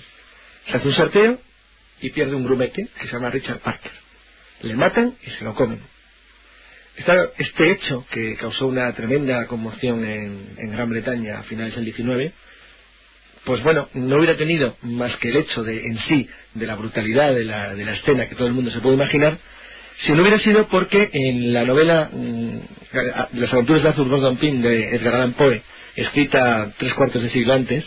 Se 0.70 0.76
hace 0.76 0.86
un 0.86 0.94
sorteo 0.94 1.40
y 2.00 2.10
pierde 2.10 2.34
un 2.34 2.44
grumete 2.44 2.88
que 3.00 3.06
se 3.06 3.12
llama 3.12 3.30
Richard 3.30 3.60
Parker. 3.60 3.92
Le 4.62 4.74
matan 4.74 5.16
y 5.26 5.30
se 5.30 5.44
lo 5.44 5.54
comen 5.54 5.80
este 7.38 7.70
hecho, 7.70 8.06
que 8.10 8.36
causó 8.36 8.66
una 8.66 8.92
tremenda 8.92 9.46
conmoción 9.46 10.04
en, 10.04 10.70
Gran 10.72 10.90
Bretaña 10.90 11.38
a 11.38 11.42
finales 11.44 11.74
del 11.74 11.84
19, 11.84 12.32
pues 13.44 13.62
bueno, 13.62 13.88
no 13.94 14.16
hubiera 14.16 14.36
tenido 14.36 14.76
más 14.82 15.16
que 15.16 15.30
el 15.30 15.36
hecho 15.36 15.62
de 15.62 15.78
en 15.78 15.98
sí, 16.08 16.28
de 16.54 16.66
la 16.66 16.74
brutalidad 16.74 17.34
de 17.34 17.44
la, 17.44 17.74
de 17.74 17.84
la 17.84 17.94
escena 17.94 18.28
que 18.28 18.34
todo 18.34 18.48
el 18.48 18.52
mundo 18.52 18.70
se 18.70 18.80
puede 18.80 18.96
imaginar, 18.96 19.38
si 20.04 20.12
no 20.12 20.22
hubiera 20.22 20.38
sido 20.38 20.68
porque 20.68 21.10
en 21.12 21.52
la 21.52 21.64
novela 21.64 22.10
mm, 22.12 22.58
Las 23.34 23.52
aventuras 23.52 23.82
de 23.82 23.88
Arthur 23.90 24.08
Gordon 24.08 24.36
Pym 24.38 24.62
de 24.62 24.96
Edgar 24.96 25.16
Allan 25.16 25.34
Poe, 25.34 25.62
escrita 25.96 26.72
tres 26.78 26.94
cuartos 26.94 27.22
de 27.22 27.30
siglo 27.30 27.54
antes, 27.54 27.84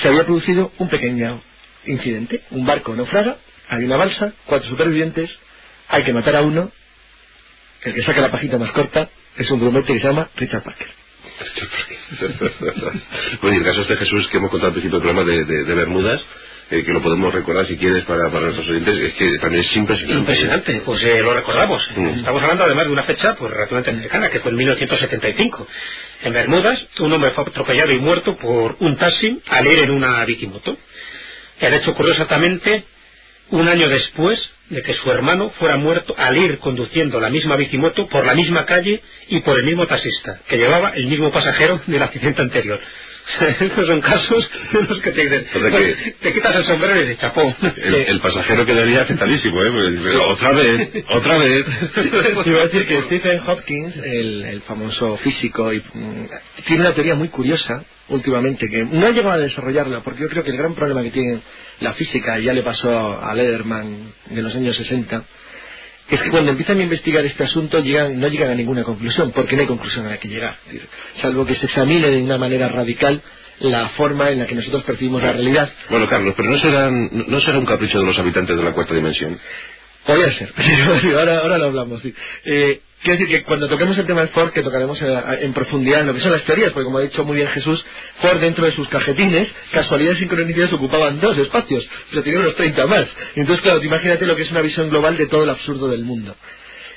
se 0.00 0.08
había 0.08 0.24
producido 0.24 0.72
un 0.78 0.88
pequeño 0.88 1.40
incidente. 1.86 2.42
Un 2.50 2.66
barco 2.66 2.94
naufraga, 2.94 3.38
hay 3.68 3.84
una 3.84 3.96
balsa, 3.96 4.32
cuatro 4.46 4.68
supervivientes, 4.68 5.30
hay 5.88 6.04
que 6.04 6.12
matar 6.12 6.36
a 6.36 6.42
uno 6.42 6.70
el 7.86 7.94
que 7.94 8.02
saca 8.02 8.20
la 8.20 8.32
pajita 8.32 8.58
más 8.58 8.72
corta 8.72 9.08
es 9.36 9.48
un 9.50 9.60
grumete 9.60 9.92
que 9.92 10.00
se 10.00 10.06
llama 10.06 10.28
Richard 10.36 10.64
Parker. 10.64 10.88
bueno, 13.42 13.56
y 13.56 13.58
el 13.58 13.64
caso 13.64 13.82
este 13.82 13.96
Jesús 13.96 14.26
que 14.28 14.38
hemos 14.38 14.50
contado 14.50 14.68
al 14.68 14.72
principio 14.72 14.98
del 14.98 15.08
programa 15.08 15.30
de, 15.30 15.74
Bermudas, 15.74 16.24
eh, 16.70 16.82
que 16.82 16.92
lo 16.92 17.00
podemos 17.00 17.32
recordar 17.32 17.66
si 17.66 17.76
quieres 17.76 18.04
para, 18.04 18.28
nuestros 18.28 18.68
oyentes, 18.68 18.98
es 18.98 19.12
que 19.14 19.38
también 19.38 19.64
es 19.64 19.76
impresionante. 19.76 20.18
Impresionante, 20.18 20.82
pues 20.84 21.02
eh, 21.04 21.22
lo 21.22 21.34
recordamos. 21.34 21.82
Mm. 21.94 22.08
Estamos 22.18 22.42
hablando 22.42 22.64
además 22.64 22.86
de 22.86 22.92
una 22.92 23.04
fecha 23.04 23.36
pues 23.36 23.52
relativamente 23.52 24.02
cercana, 24.02 24.30
que 24.30 24.40
fue 24.40 24.50
en 24.50 24.56
1975. 24.56 25.68
En 26.24 26.32
Bermudas, 26.32 26.84
un 26.98 27.12
hombre 27.12 27.30
fue 27.32 27.44
atropellado 27.44 27.92
y 27.92 27.98
muerto 27.98 28.36
por 28.36 28.76
un 28.80 28.96
taxi 28.96 29.40
al 29.48 29.66
ir 29.66 29.78
en 29.78 29.90
una 29.90 30.24
bicimoto. 30.24 30.76
El 31.60 31.74
hecho 31.74 31.92
ocurrió 31.92 32.12
exactamente 32.12 32.84
un 33.50 33.68
año 33.68 33.88
después 33.88 34.38
de 34.70 34.82
que 34.82 34.94
su 34.94 35.10
hermano 35.12 35.50
fuera 35.60 35.76
muerto 35.76 36.14
al 36.18 36.36
ir 36.36 36.58
conduciendo 36.58 37.20
la 37.20 37.30
misma 37.30 37.56
bicimoto 37.56 38.08
por 38.08 38.26
la 38.26 38.34
misma 38.34 38.66
calle 38.66 39.00
y 39.28 39.40
por 39.40 39.56
el 39.56 39.64
mismo 39.64 39.86
taxista, 39.86 40.40
que 40.48 40.56
llevaba 40.56 40.90
el 40.90 41.06
mismo 41.06 41.30
pasajero 41.30 41.80
del 41.86 42.02
accidente 42.02 42.42
anterior. 42.42 42.80
Estos 43.60 43.86
son 43.86 44.00
casos 44.00 44.50
en 44.72 44.88
los 44.88 45.00
que 45.00 45.12
te 45.12 45.22
dicen, 45.22 45.46
te 46.20 46.32
quitas 46.32 46.56
el 46.56 46.64
sombrero 46.64 46.96
y 46.96 47.00
dices, 47.00 47.18
chapó. 47.18 47.54
El, 47.76 48.20
pasajero 48.20 48.64
quedaría 48.64 49.02
afectadísimo, 49.02 49.62
¿eh? 49.62 49.70
Pues, 49.70 50.16
otra 50.16 50.52
vez, 50.52 51.04
otra 51.08 51.38
vez. 51.38 51.66
Iba 52.46 52.60
a 52.60 52.64
decir 52.64 52.86
que 52.86 53.02
Stephen 53.02 53.40
Hopkins, 53.46 53.96
el, 53.96 54.62
famoso 54.66 55.16
físico, 55.18 55.72
y, 55.72 55.78
mm, 55.78 56.26
tiene 56.66 56.82
una 56.82 56.94
teoría 56.94 57.14
muy 57.14 57.28
curiosa 57.28 57.84
últimamente, 58.08 58.68
que 58.68 58.84
no 58.84 59.06
ha 59.06 59.10
llegado 59.10 59.32
a 59.32 59.38
desarrollarla, 59.38 60.00
porque 60.00 60.22
yo 60.22 60.28
creo 60.28 60.44
que 60.44 60.50
el 60.50 60.56
gran 60.56 60.74
problema 60.74 61.02
que 61.02 61.10
tiene 61.10 61.40
la 61.80 61.92
física, 61.94 62.38
y 62.38 62.44
ya 62.44 62.52
le 62.52 62.62
pasó 62.62 63.20
a 63.22 63.34
Lederman 63.34 64.12
de 64.30 64.42
los 64.42 64.54
años 64.54 64.76
60, 64.76 65.24
es 66.08 66.20
que 66.22 66.30
cuando 66.30 66.52
empiezan 66.52 66.78
a 66.78 66.82
investigar 66.82 67.24
este 67.24 67.44
asunto 67.44 67.80
llegan, 67.80 68.20
no 68.20 68.28
llegan 68.28 68.50
a 68.50 68.54
ninguna 68.54 68.84
conclusión, 68.84 69.32
porque 69.32 69.56
no 69.56 69.62
hay 69.62 69.68
conclusión 69.68 70.06
a 70.06 70.10
la 70.10 70.18
que 70.18 70.28
llegar. 70.28 70.56
salvo 71.20 71.44
que 71.44 71.56
se 71.56 71.66
examine 71.66 72.10
de 72.10 72.22
una 72.22 72.38
manera 72.38 72.68
radical 72.68 73.20
la 73.60 73.88
forma 73.90 74.30
en 74.30 74.40
la 74.40 74.46
que 74.46 74.54
nosotros 74.54 74.84
percibimos 74.84 75.22
la 75.22 75.32
realidad. 75.32 75.70
Bueno, 75.90 76.06
Carlos, 76.08 76.34
pero 76.36 76.50
no 76.50 76.58
será, 76.58 76.90
no 76.90 77.40
será 77.40 77.58
un 77.58 77.66
capricho 77.66 77.98
de 77.98 78.04
los 78.04 78.18
habitantes 78.18 78.56
de 78.56 78.62
la 78.62 78.72
cuarta 78.72 78.94
dimensión. 78.94 79.38
Podría 80.06 80.32
ser, 80.38 80.52
ahora, 81.16 81.38
ahora 81.40 81.58
lo 81.58 81.64
hablamos. 81.64 82.02
Sí. 82.02 82.14
Eh, 82.44 82.80
quiero 83.06 83.20
decir 83.20 83.38
que 83.38 83.44
cuando 83.44 83.68
toquemos 83.68 83.96
el 83.96 84.06
tema 84.06 84.20
del 84.20 84.30
Ford, 84.30 84.50
que 84.50 84.62
tocaremos 84.62 85.00
eh, 85.00 85.38
en 85.42 85.52
profundidad 85.52 86.00
en 86.00 86.08
lo 86.08 86.14
que 86.14 86.20
son 86.20 86.32
las 86.32 86.42
teorías, 86.44 86.72
porque 86.72 86.84
como 86.86 86.98
ha 86.98 87.02
dicho 87.02 87.24
muy 87.24 87.36
bien 87.36 87.48
Jesús, 87.48 87.84
Ford 88.20 88.40
dentro 88.40 88.66
de 88.66 88.72
sus 88.72 88.88
cajetines, 88.88 89.48
casualidad 89.70 90.14
y 90.14 90.18
sincronicidades 90.18 90.72
ocupaban 90.72 91.20
dos 91.20 91.38
espacios, 91.38 91.88
pero 92.10 92.22
tenían 92.24 92.42
unos 92.42 92.56
30 92.56 92.86
más. 92.86 93.06
Entonces, 93.36 93.62
claro, 93.62 93.82
imagínate 93.82 94.26
lo 94.26 94.34
que 94.34 94.42
es 94.42 94.50
una 94.50 94.60
visión 94.60 94.90
global 94.90 95.16
de 95.16 95.26
todo 95.26 95.44
el 95.44 95.50
absurdo 95.50 95.88
del 95.88 96.04
mundo. 96.04 96.34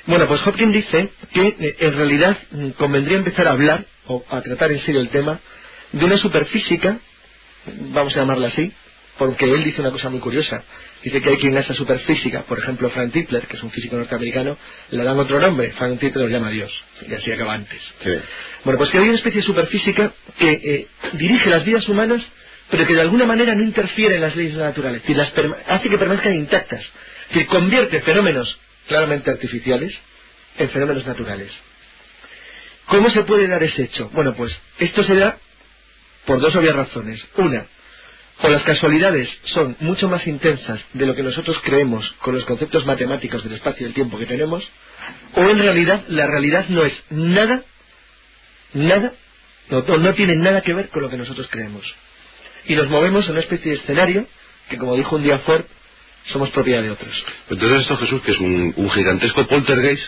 Bueno, 0.06 0.26
pues 0.26 0.44
Hopkins 0.44 0.72
dice 0.72 1.10
que 1.32 1.46
eh, 1.46 1.76
en 1.78 1.96
realidad 1.96 2.36
mm, 2.50 2.70
convendría 2.70 3.18
empezar 3.18 3.46
a 3.46 3.52
hablar, 3.52 3.84
o 4.06 4.24
a 4.28 4.40
tratar 4.40 4.72
en 4.72 4.84
serio 4.84 5.00
el 5.00 5.10
tema, 5.10 5.38
de 5.92 6.04
una 6.04 6.16
superfísica, 6.16 6.98
vamos 7.92 8.16
a 8.16 8.20
llamarla 8.20 8.48
así, 8.48 8.72
porque 9.20 9.44
él 9.44 9.62
dice 9.64 9.82
una 9.82 9.90
cosa 9.90 10.08
muy 10.08 10.18
curiosa. 10.20 10.64
Dice 11.04 11.20
que 11.20 11.28
hay 11.28 11.36
quien 11.36 11.54
a 11.54 11.60
esa 11.60 11.74
superfísica, 11.74 12.44
por 12.44 12.58
ejemplo 12.58 12.88
Frank 12.88 13.12
Tipler, 13.12 13.46
que 13.46 13.58
es 13.58 13.62
un 13.62 13.70
físico 13.70 13.96
norteamericano, 13.96 14.56
le 14.92 15.04
dan 15.04 15.18
otro 15.18 15.38
nombre, 15.38 15.72
Frank 15.72 16.00
Tipler 16.00 16.24
lo 16.24 16.30
llama 16.30 16.48
Dios, 16.48 16.72
y 17.06 17.12
así 17.12 17.30
acaba 17.30 17.52
antes. 17.52 17.78
Bueno, 18.64 18.78
pues 18.78 18.88
que 18.88 18.96
hay 18.96 19.04
una 19.04 19.18
especie 19.18 19.42
de 19.42 19.46
superfísica 19.46 20.14
que 20.38 20.50
eh, 20.50 20.86
dirige 21.12 21.50
las 21.50 21.66
vidas 21.66 21.86
humanas, 21.90 22.22
pero 22.70 22.86
que 22.86 22.94
de 22.94 23.02
alguna 23.02 23.26
manera 23.26 23.54
no 23.54 23.62
interfiere 23.62 24.14
en 24.14 24.22
las 24.22 24.34
leyes 24.34 24.54
naturales, 24.54 25.02
es 25.06 25.14
las 25.14 25.30
hace 25.68 25.90
que 25.90 25.98
permanezcan 25.98 26.36
intactas, 26.36 26.82
que 27.34 27.44
convierte 27.44 28.00
fenómenos 28.00 28.58
claramente 28.88 29.30
artificiales 29.30 29.92
en 30.56 30.70
fenómenos 30.70 31.06
naturales. 31.06 31.52
¿Cómo 32.86 33.10
se 33.10 33.22
puede 33.24 33.48
dar 33.48 33.62
ese 33.62 33.82
hecho? 33.82 34.08
Bueno, 34.14 34.34
pues 34.34 34.50
esto 34.78 35.04
se 35.04 35.14
da 35.14 35.36
por 36.24 36.40
dos 36.40 36.56
obvias 36.56 36.74
razones. 36.74 37.22
Una, 37.36 37.66
o 38.42 38.48
las 38.48 38.62
casualidades 38.62 39.28
son 39.44 39.76
mucho 39.80 40.08
más 40.08 40.26
intensas 40.26 40.80
de 40.94 41.06
lo 41.06 41.14
que 41.14 41.22
nosotros 41.22 41.58
creemos 41.62 42.10
con 42.20 42.34
los 42.34 42.44
conceptos 42.44 42.86
matemáticos 42.86 43.42
del 43.44 43.54
espacio 43.54 43.82
y 43.82 43.84
del 43.84 43.94
tiempo 43.94 44.18
que 44.18 44.26
tenemos, 44.26 44.68
o 45.34 45.42
en 45.42 45.58
realidad 45.58 46.04
la 46.08 46.26
realidad 46.26 46.66
no 46.68 46.84
es 46.84 46.92
nada, 47.10 47.62
nada, 48.72 49.12
no, 49.68 49.82
no 49.82 50.14
tiene 50.14 50.36
nada 50.36 50.62
que 50.62 50.74
ver 50.74 50.88
con 50.88 51.02
lo 51.02 51.10
que 51.10 51.18
nosotros 51.18 51.48
creemos. 51.50 51.84
Y 52.66 52.74
nos 52.74 52.88
movemos 52.88 53.24
en 53.26 53.32
una 53.32 53.40
especie 53.40 53.72
de 53.72 53.78
escenario 53.78 54.26
que, 54.68 54.78
como 54.78 54.96
dijo 54.96 55.16
un 55.16 55.22
día 55.22 55.38
Ford, 55.40 55.64
somos 56.32 56.50
propiedad 56.50 56.82
de 56.82 56.90
otros. 56.90 57.24
Entonces 57.48 57.80
esto 57.82 57.96
Jesús, 57.96 58.22
que 58.22 58.32
es 58.32 58.38
un, 58.38 58.72
un 58.76 58.90
gigantesco 58.90 59.46
poltergeist, 59.46 60.02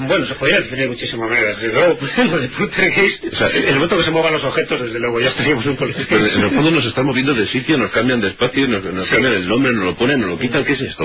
bueno, 0.00 0.26
se 0.26 0.34
podría 0.34 0.60
definir 0.60 0.84
de 0.84 0.88
muchísimas 0.88 1.28
maneras. 1.28 1.60
Desde 1.60 1.74
luego, 1.74 2.38
de 2.38 2.48
poltergeist, 2.48 3.24
o 3.32 3.36
sea, 3.36 3.48
en 3.48 3.68
el 3.68 3.74
momento 3.74 3.98
que 3.98 4.04
se 4.04 4.10
muevan 4.10 4.32
los 4.32 4.44
objetos, 4.44 4.80
desde 4.80 4.98
luego 4.98 5.20
ya 5.20 5.28
estaríamos 5.28 5.66
un 5.66 5.76
poltergeist. 5.76 6.08
Pero 6.08 6.26
en 6.26 6.42
el 6.42 6.50
fondo 6.50 6.70
nos 6.70 6.86
están 6.86 7.06
moviendo 7.06 7.34
de 7.34 7.46
sitio, 7.48 7.76
nos 7.76 7.90
cambian 7.90 8.20
de 8.20 8.28
espacio, 8.28 8.66
nos, 8.68 8.82
cambian 9.08 9.34
el 9.34 9.48
nombre, 9.48 9.72
nos 9.72 9.84
lo 9.84 9.94
ponen, 9.96 10.20
nos 10.20 10.30
lo 10.30 10.38
quitan. 10.38 10.64
¿Qué 10.64 10.72
es 10.72 10.80
esto? 10.80 11.04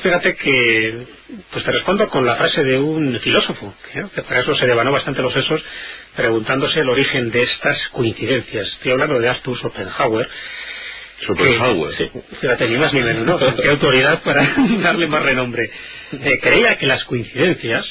Fíjate 0.00 0.36
que, 0.36 1.06
pues 1.50 1.64
te 1.64 1.72
respondo 1.72 2.08
con 2.08 2.24
la 2.24 2.36
frase 2.36 2.62
de 2.62 2.78
un 2.78 3.18
filósofo, 3.20 3.74
que 3.92 4.22
para 4.22 4.40
eso 4.40 4.54
se 4.54 4.66
devanó 4.66 4.92
bastante 4.92 5.22
los 5.22 5.32
sesos, 5.32 5.62
preguntándose 6.14 6.80
el 6.80 6.88
origen 6.88 7.30
de 7.30 7.42
estas 7.42 7.88
coincidencias. 7.88 8.68
Estoy 8.68 8.92
hablando 8.92 9.18
de 9.18 9.28
Arthur 9.28 9.58
Schopenhauer, 9.58 10.28
Schopenhauer. 11.22 11.94
Sí, 11.96 12.10
fíjate, 12.40 12.68
ni 12.68 12.76
más 12.76 12.92
ni 12.92 13.00
menos, 13.00 13.24
¿no? 13.24 13.56
Qué 13.56 13.68
autoridad 13.70 14.22
para 14.22 14.54
darle 14.82 15.06
más 15.06 15.22
renombre. 15.22 15.70
Eh, 16.14 16.38
creía 16.40 16.76
que 16.78 16.86
las 16.86 17.02
coincidencias 17.06 17.84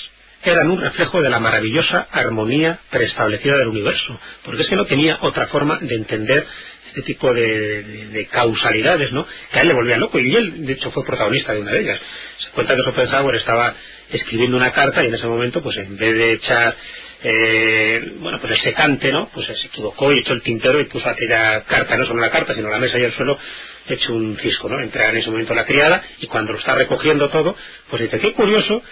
eran 0.51 0.69
un 0.69 0.81
reflejo 0.81 1.21
de 1.21 1.29
la 1.29 1.39
maravillosa 1.39 2.07
armonía 2.11 2.79
preestablecida 2.89 3.57
del 3.57 3.69
universo, 3.69 4.19
porque 4.43 4.63
es 4.63 4.67
que 4.67 4.75
no 4.75 4.85
tenía 4.85 5.17
otra 5.21 5.47
forma 5.47 5.79
de 5.81 5.95
entender 5.95 6.45
este 6.87 7.01
tipo 7.03 7.33
de, 7.33 8.27
causalidades, 8.31 9.11
¿no? 9.11 9.25
Que 9.51 9.59
a 9.59 9.61
él 9.61 9.69
le 9.69 9.73
volvía 9.73 9.97
loco, 9.97 10.19
y 10.19 10.35
él, 10.35 10.65
de 10.65 10.73
hecho, 10.73 10.91
fue 10.91 11.03
protagonista 11.05 11.53
de 11.53 11.61
una 11.61 11.71
de 11.71 11.81
ellas. 11.81 11.99
Se 12.37 12.49
cuenta 12.51 12.75
que 12.75 12.81
Schopenhauer 12.81 13.35
estaba 13.35 13.73
escribiendo 14.11 14.57
una 14.57 14.71
carta 14.71 15.03
y 15.03 15.07
en 15.07 15.15
ese 15.15 15.25
momento, 15.25 15.61
pues 15.63 15.75
en 15.77 15.97
vez 15.97 16.15
de 16.15 16.33
echar 16.33 16.75
eh, 17.23 18.13
bueno, 18.17 18.39
pues 18.39 18.51
el 18.51 18.59
secante, 18.59 19.11
¿no? 19.11 19.29
Pues 19.33 19.47
se 19.47 19.67
equivocó 19.67 20.11
y 20.11 20.19
echó 20.19 20.33
el 20.33 20.41
tintero 20.41 20.79
y 20.81 20.85
puso 20.85 21.09
aquella 21.09 21.63
carta, 21.63 21.95
no 21.97 22.05
solo 22.05 22.19
la 22.19 22.29
carta, 22.29 22.53
sino 22.53 22.69
la 22.69 22.79
mesa 22.79 22.99
y 22.99 23.03
el 23.03 23.13
suelo, 23.13 23.39
hecho 23.87 24.13
un 24.13 24.37
cisco, 24.37 24.69
¿no? 24.69 24.79
Entra 24.79 25.09
en 25.09 25.17
ese 25.17 25.29
momento 25.29 25.53
la 25.53 25.65
criada 25.65 26.03
y 26.19 26.27
cuando 26.27 26.53
lo 26.53 26.59
está 26.59 26.75
recogiendo 26.75 27.29
todo, 27.29 27.55
pues 27.89 28.01
dice, 28.01 28.19
qué 28.19 28.33
curioso 28.33 28.83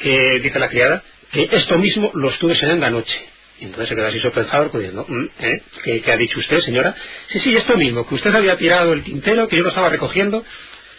que, 0.00 0.40
dice 0.40 0.58
la 0.58 0.68
criada, 0.68 1.02
que 1.32 1.48
esto 1.50 1.78
mismo 1.78 2.10
lo 2.14 2.30
estuve 2.30 2.54
soñando 2.56 2.86
anoche. 2.86 3.18
Y 3.60 3.64
entonces 3.64 3.88
se 3.88 3.94
quedó 3.94 4.06
así 4.06 4.20
sorprendado 4.20 4.68
diciendo, 4.68 5.06
mm, 5.08 5.24
¿eh? 5.40 5.62
¿Qué, 6.04 6.12
ha 6.12 6.16
dicho 6.16 6.38
usted, 6.38 6.60
señora? 6.60 6.94
Sí, 7.28 7.40
sí, 7.40 7.56
esto 7.56 7.76
mismo, 7.76 8.06
que 8.06 8.14
usted 8.14 8.34
había 8.34 8.56
tirado 8.56 8.92
el 8.92 9.02
tintero, 9.02 9.48
que 9.48 9.56
yo 9.56 9.62
lo 9.62 9.70
estaba 9.70 9.88
recogiendo, 9.88 10.44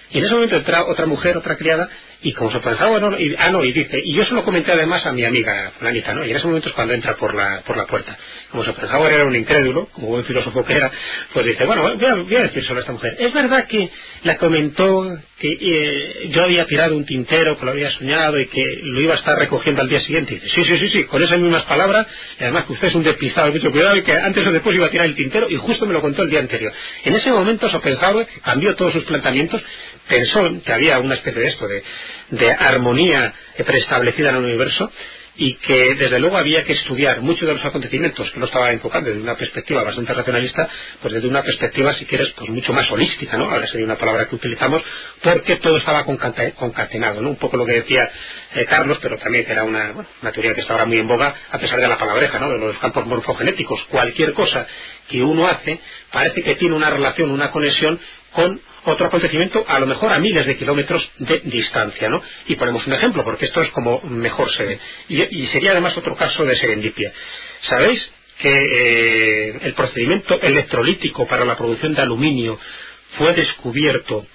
y 0.10 0.20
en 0.20 0.26
ese 0.26 0.34
momento 0.34 0.56
entra 0.56 0.86
otra 0.86 1.06
mujer, 1.06 1.38
otra 1.38 1.58
criada, 1.58 1.90
y 2.22 2.34
como 2.34 2.52
se 2.52 2.60
pensaba, 2.60 3.00
no, 3.00 3.20
y, 3.20 3.36
ah, 3.38 3.52
no, 3.52 3.64
y 3.64 3.74
dice, 3.74 4.00
y 4.04 4.16
yo 4.16 4.26
se 4.26 4.34
lo 4.34 4.44
comenté 4.44 4.72
además 4.72 5.06
a 5.06 5.12
mi 5.12 5.24
amiga 5.24 5.74
Planita, 5.80 6.14
¿no? 6.14 6.26
Y 6.26 6.32
en 6.32 6.38
ese 6.38 6.48
momento 6.48 6.70
es 6.70 6.76
cuando 6.76 6.94
entra 6.94 7.16
por 7.18 7.36
la, 7.36 7.62
por 7.62 7.78
la 7.78 7.86
puerta. 7.86 8.18
Como 8.52 8.64
pensaba 8.64 9.10
era 9.12 9.26
un 9.26 9.36
incrédulo, 9.36 9.88
como 9.88 10.08
buen 10.08 10.26
filósofo 10.26 10.64
que 10.64 10.74
era, 10.74 10.90
pues 11.34 11.46
dice, 11.46 11.66
bueno, 11.66 11.82
voy 11.82 12.06
a, 12.06 12.16
voy 12.16 12.36
a 12.36 12.44
decir 12.44 12.64
sobre 12.64 12.80
esta 12.80 12.94
mujer. 12.94 13.18
Es 13.20 13.34
verdad 13.34 13.68
que 13.68 13.90
la 14.28 14.38
comentó 14.38 15.18
que 15.40 15.48
eh, 15.50 16.30
yo 16.30 16.44
había 16.44 16.66
tirado 16.66 16.96
un 16.96 17.06
tintero, 17.06 17.58
que 17.58 17.66
lo 17.66 17.72
había 17.72 17.90
soñado 17.92 18.40
y 18.40 18.48
que 18.48 18.64
lo 18.84 19.02
iba 19.02 19.14
a 19.14 19.18
estar 19.18 19.38
recogiendo 19.40 19.82
al 19.82 19.90
día 19.90 20.02
siguiente. 20.02 20.34
Y 20.34 20.40
dice, 20.40 20.50
sí, 20.54 20.64
sí, 20.66 20.78
sí, 20.80 20.90
sí, 20.90 21.04
con 21.06 21.24
esas 21.24 21.40
mismas 21.40 21.64
palabras, 21.64 22.06
y 22.40 22.44
además 22.44 22.66
que 22.66 22.74
usted 22.74 22.90
es 22.90 22.96
un 22.96 23.04
despistado, 23.04 23.52
mucho 23.52 23.72
cuidado, 23.72 23.96
y 23.96 24.04
que 24.04 24.12
antes 24.12 24.46
o 24.46 24.52
después 24.52 24.76
iba 24.76 24.88
a 24.88 24.92
tirar 24.92 25.08
el 25.08 25.16
tintero, 25.16 25.50
y 25.50 25.56
justo 25.56 25.86
me 25.86 25.94
lo 25.94 26.02
contó 26.02 26.24
el 26.24 26.30
día 26.30 26.40
anterior. 26.40 26.74
En 27.06 27.16
ese 27.16 27.32
momento 27.32 27.70
Schopenhauer 27.70 28.28
cambió 28.44 28.76
todos 28.76 28.94
sus 28.94 29.06
planteamientos, 29.06 29.62
pensó 30.08 30.62
que 30.64 30.74
había 30.74 31.00
una 31.00 31.16
especie 31.16 31.42
de 31.42 31.48
esto, 31.48 31.68
de, 31.68 31.84
de 32.32 32.52
armonía 32.52 33.34
preestablecida 33.66 34.30
en 34.30 34.36
el 34.36 34.44
universo, 34.44 34.92
y 35.38 35.56
que 35.58 35.96
desde 35.96 36.20
luego 36.20 36.38
había 36.38 36.64
que 36.66 36.74
estudiar 36.74 37.22
muchos 37.22 37.48
de 37.48 37.54
los 37.56 37.66
acontecimientos 37.66 38.30
que 38.32 38.40
no 38.40 38.48
estaba 38.48 38.72
enfocando 38.72 39.10
desde 39.10 39.22
una 39.22 39.36
perspectiva 39.38 39.84
bastante 39.84 40.14
racionalista, 40.14 40.70
pues 41.02 41.14
desde 41.14 41.28
una 41.28 41.44
perspectiva, 41.44 41.94
si 41.96 42.06
quieres, 42.06 42.30
pues 42.38 42.50
mucho 42.50 42.74
más 42.74 42.90
holística, 42.92 43.38
¿no? 43.38 43.50
Ahora 43.50 43.68
sería 43.68 43.86
una 43.86 43.98
palabra 43.98 44.28
que 44.28 44.36
utilizamos, 44.36 44.82
porque 45.24 45.58
todo 45.58 45.78
estaba 45.78 46.06
concatenado, 46.06 47.22
¿no? 47.22 47.30
Un 47.30 47.38
poco 47.38 47.58
lo 47.58 47.66
que 47.66 47.74
decía 47.74 48.10
eh, 48.56 48.66
Carlos, 48.66 48.98
pero 49.02 49.18
también 49.18 49.46
que 49.46 49.52
era 49.54 49.64
una, 49.64 49.94
una 50.22 50.32
teoría 50.32 50.56
que 50.56 50.62
está 50.62 50.74
ahora 50.74 50.86
muy 50.86 50.98
en 51.00 51.08
boga, 51.08 51.34
a 51.52 51.60
pesar 51.60 51.80
de 51.80 51.88
la 51.88 51.98
palabreja, 51.98 52.40
¿no? 52.40 52.50
De 52.50 52.58
los 52.60 52.78
campos 52.80 53.06
morfogenéticos. 53.06 53.84
Cualquier 53.90 54.34
cosa 54.34 54.68
que 55.10 55.24
uno 55.24 55.48
hace 55.48 55.80
parece 56.12 56.44
que 56.44 56.56
tiene 56.56 56.76
una 56.76 56.90
relación, 56.90 57.32
una 57.32 57.52
conexión 57.52 58.00
con 58.34 58.62
otro 58.92 59.08
acontecimiento 59.08 59.66
a 59.68 59.80
lo 59.80 59.88
mejor 59.88 60.14
a 60.14 60.20
miles 60.20 60.46
de 60.46 60.58
kilómetros 60.58 61.10
de 61.20 61.42
distancia, 61.46 62.10
¿no? 62.10 62.22
Y 62.48 62.56
ponemos 62.56 62.86
un 62.88 62.94
ejemplo, 62.94 63.24
porque 63.24 63.46
esto 63.46 63.62
es 63.62 63.70
como 63.72 64.02
mejor 64.04 64.52
se 64.54 64.64
ve. 64.64 64.80
Y, 65.10 65.48
sería 65.48 65.72
además 65.72 65.98
otro 65.98 66.16
caso 66.16 66.46
de 66.46 66.56
serendipia. 66.58 67.12
¿Sabéis 67.70 68.02
que 68.40 68.50
eh, 68.50 69.60
el 69.64 69.74
procedimiento 69.74 70.40
electrolítico 70.42 71.28
para 71.28 71.46
la 71.46 71.58
producción 71.58 71.94
de 71.96 72.02
aluminio 72.02 72.60
fue 73.18 73.34
descubierto 73.34 74.26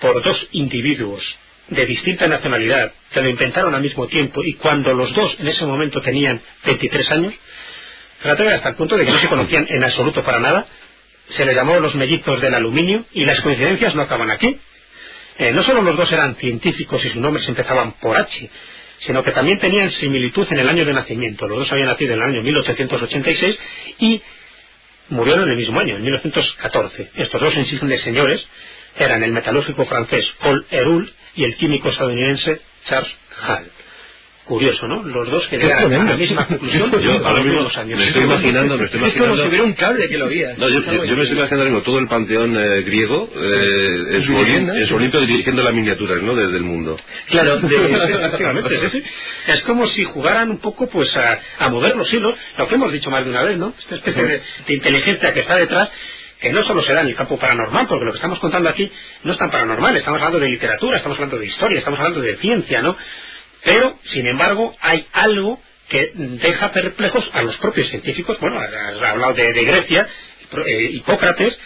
por 0.00 0.22
dos 0.22 0.48
individuos 0.52 1.22
de 1.68 1.86
distinta 1.86 2.28
nacionalidad 2.28 2.92
que 3.12 3.20
lo 3.20 3.28
inventaron 3.28 3.74
al 3.74 3.82
mismo 3.82 4.06
tiempo 4.06 4.42
y 4.44 4.54
cuando 4.54 4.94
los 4.94 5.12
dos 5.14 5.36
en 5.40 5.48
ese 5.48 5.66
momento 5.66 6.00
tenían 6.00 6.40
23 6.64 7.10
años? 7.10 7.34
Fíjate 8.22 8.48
hasta 8.48 8.70
el 8.70 8.76
punto 8.76 8.96
de 8.96 9.04
que 9.04 9.12
no 9.12 9.18
se 9.20 9.28
conocían 9.28 9.66
en 9.68 9.84
absoluto 9.84 10.22
para 10.24 10.40
nada 10.40 10.66
se 11.36 11.44
les 11.44 11.54
llamó 11.54 11.78
los 11.80 11.94
mellizos 11.94 12.40
del 12.40 12.54
aluminio 12.54 13.04
y 13.12 13.24
las 13.24 13.40
coincidencias 13.40 13.94
no 13.94 14.02
acaban 14.02 14.30
aquí. 14.30 14.58
Eh, 15.38 15.52
no 15.52 15.62
solo 15.62 15.82
los 15.82 15.96
dos 15.96 16.10
eran 16.10 16.36
científicos 16.36 17.04
y 17.04 17.08
sus 17.10 17.20
nombres 17.20 17.46
empezaban 17.48 17.92
por 18.00 18.16
H, 18.16 18.50
sino 19.06 19.22
que 19.22 19.32
también 19.32 19.58
tenían 19.58 19.90
similitud 19.92 20.46
en 20.50 20.58
el 20.58 20.68
año 20.68 20.84
de 20.84 20.92
nacimiento. 20.92 21.46
Los 21.46 21.58
dos 21.58 21.72
habían 21.72 21.88
nacido 21.88 22.14
en 22.14 22.22
el 22.22 22.28
año 22.28 22.42
1886 22.42 23.58
y 24.00 24.22
murieron 25.10 25.44
en 25.44 25.50
el 25.50 25.56
mismo 25.56 25.78
año, 25.78 25.96
en 25.96 26.02
1914. 26.02 27.10
Estos 27.16 27.40
dos 27.40 27.56
insignes 27.56 28.00
señores 28.02 28.46
eran 28.96 29.22
el 29.22 29.32
metalúrgico 29.32 29.84
francés 29.84 30.26
Paul 30.40 30.66
Héroult 30.70 31.10
y 31.36 31.44
el 31.44 31.56
químico 31.56 31.90
estadounidense 31.90 32.60
Charles 32.86 33.12
Hall 33.46 33.77
curioso, 34.48 34.88
¿no? 34.88 35.02
Los 35.02 35.30
dos 35.30 35.46
que 35.48 35.58
llegan 35.58 35.92
a 35.92 36.04
la 36.04 36.16
misma 36.16 36.46
conclusión 36.46 36.90
yo 37.02 37.12
ahora 37.24 37.42
mismo 37.42 37.62
los 37.62 37.76
años. 37.76 37.98
Me 37.98 38.08
estoy 38.08 38.24
imaginando, 38.24 38.78
me 38.78 38.84
estoy 38.86 39.00
imaginando. 39.00 39.26
Es 39.26 39.30
como 39.30 39.42
si 39.42 39.48
hubiera 39.48 39.64
un 39.64 39.72
cable 39.74 40.08
que 40.08 40.18
lo 40.18 40.28
guía. 40.28 40.54
No, 40.56 40.68
yo, 40.68 40.80
yo, 40.80 41.16
me 41.16 41.22
estoy 41.22 41.38
imaginando 41.38 41.82
todo 41.82 41.98
el 41.98 42.08
panteón 42.08 42.56
eh, 42.56 42.82
griego 42.82 43.28
eh, 43.36 44.16
en, 44.16 44.22
su 44.88 44.96
Olimpo, 44.96 45.20
dirigiendo 45.20 45.62
las 45.62 45.74
miniaturas, 45.74 46.22
¿no? 46.22 46.34
Desde 46.34 46.56
el 46.56 46.64
mundo. 46.64 46.98
Claro, 47.28 47.56
efectivamente. 47.62 49.02
es 49.46 49.62
como 49.62 49.86
si 49.88 50.04
jugaran 50.04 50.50
un 50.50 50.58
poco, 50.58 50.88
pues, 50.88 51.14
a, 51.16 51.40
a 51.58 51.68
mover 51.68 51.94
los 51.94 52.12
hilos, 52.12 52.34
lo 52.56 52.66
que 52.66 52.74
hemos 52.74 52.90
dicho 52.90 53.10
más 53.10 53.24
de 53.24 53.30
una 53.30 53.42
vez, 53.42 53.58
¿no? 53.58 53.74
Esta 53.78 53.96
especie 53.96 54.24
de, 54.24 54.42
de 54.66 54.74
inteligencia 54.74 55.32
que 55.34 55.40
está 55.40 55.56
detrás 55.56 55.90
que 56.40 56.52
no 56.52 56.62
solo 56.62 56.82
se 56.82 56.92
da 56.92 57.00
en 57.00 57.08
el 57.08 57.16
campo 57.16 57.36
paranormal, 57.36 57.86
porque 57.88 58.04
lo 58.04 58.12
que 58.12 58.18
estamos 58.18 58.38
contando 58.38 58.68
aquí 58.68 58.90
no 59.24 59.32
es 59.32 59.38
tan 59.38 59.50
paranormal, 59.50 59.96
estamos 59.96 60.20
hablando 60.20 60.38
de 60.38 60.48
literatura, 60.48 60.98
estamos 60.98 61.18
hablando 61.18 61.38
de 61.38 61.46
historia, 61.46 61.78
estamos 61.78 61.98
hablando 61.98 62.20
de 62.20 62.36
ciencia, 62.36 62.80
¿no? 62.80 62.96
Pero, 63.64 63.98
sin 64.12 64.26
embargo, 64.26 64.74
hay 64.80 65.06
algo 65.12 65.60
que 65.88 66.12
deja 66.14 66.72
perplejos 66.72 67.28
a 67.32 67.42
los 67.42 67.56
propios 67.58 67.88
científicos. 67.88 68.38
Bueno, 68.40 68.60
has 68.60 69.02
hablado 69.02 69.34
de, 69.34 69.64
Grecia, 69.64 70.06
eh, 70.66 70.90
Hipócrates, 70.92 71.56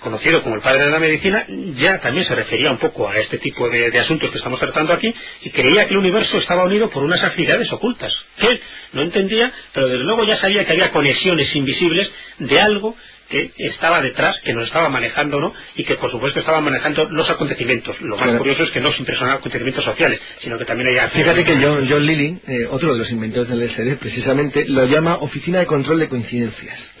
conocido 0.00 0.42
como 0.42 0.56
el 0.56 0.62
padre 0.62 0.84
de 0.84 0.90
la 0.90 0.98
medicina, 0.98 1.46
ya 1.76 2.00
también 2.00 2.26
se 2.26 2.34
refería 2.34 2.70
un 2.70 2.78
poco 2.78 3.08
a 3.08 3.16
este 3.18 3.38
tipo 3.38 3.68
de, 3.68 3.96
asuntos 3.98 4.30
que 4.30 4.38
estamos 4.38 4.58
tratando 4.58 4.92
aquí 4.92 5.12
y 5.42 5.50
creía 5.50 5.86
que 5.86 5.94
el 5.94 5.98
universo 5.98 6.38
estaba 6.38 6.64
unido 6.64 6.90
por 6.90 7.04
unas 7.04 7.22
actividades 7.22 7.72
ocultas, 7.72 8.12
que 8.38 8.46
él 8.48 8.60
no 8.92 9.02
entendía, 9.02 9.52
pero 9.72 9.88
desde 9.88 10.04
luego 10.04 10.24
ya 10.24 10.38
sabía 10.38 10.64
que 10.64 10.72
había 10.72 10.90
conexiones 10.90 11.54
invisibles 11.54 12.10
de 12.38 12.60
algo 12.60 12.96
que 13.32 13.50
estaba 13.56 14.02
detrás, 14.02 14.38
que 14.44 14.52
nos 14.52 14.66
estaba 14.66 14.90
manejando, 14.90 15.40
¿no? 15.40 15.54
Y 15.76 15.84
que 15.84 15.94
por 15.94 16.10
supuesto 16.10 16.38
estaba 16.38 16.60
manejando 16.60 17.08
los 17.10 17.28
acontecimientos. 17.30 17.98
Lo 18.02 18.18
más 18.18 18.36
curioso 18.36 18.62
es 18.64 18.70
que 18.70 18.80
no 18.80 18.92
siempre 18.92 19.16
son 19.16 19.30
acontecimientos 19.30 19.84
sociales, 19.84 20.20
sino 20.40 20.58
que 20.58 20.66
también 20.66 20.90
hay... 20.90 21.08
Fíjate 21.08 21.44
que 21.44 21.56
John, 21.56 21.86
John 21.88 22.04
Lilly, 22.04 22.38
eh, 22.46 22.68
otro 22.70 22.92
de 22.92 22.98
los 22.98 23.10
inventores 23.10 23.48
del 23.48 23.60
LSD, 23.62 23.98
precisamente 23.98 24.66
lo 24.68 24.84
llama 24.84 25.16
Oficina 25.16 25.60
de 25.60 25.66
Control 25.66 25.98
de 25.98 26.08
Coincidencias. 26.08 26.78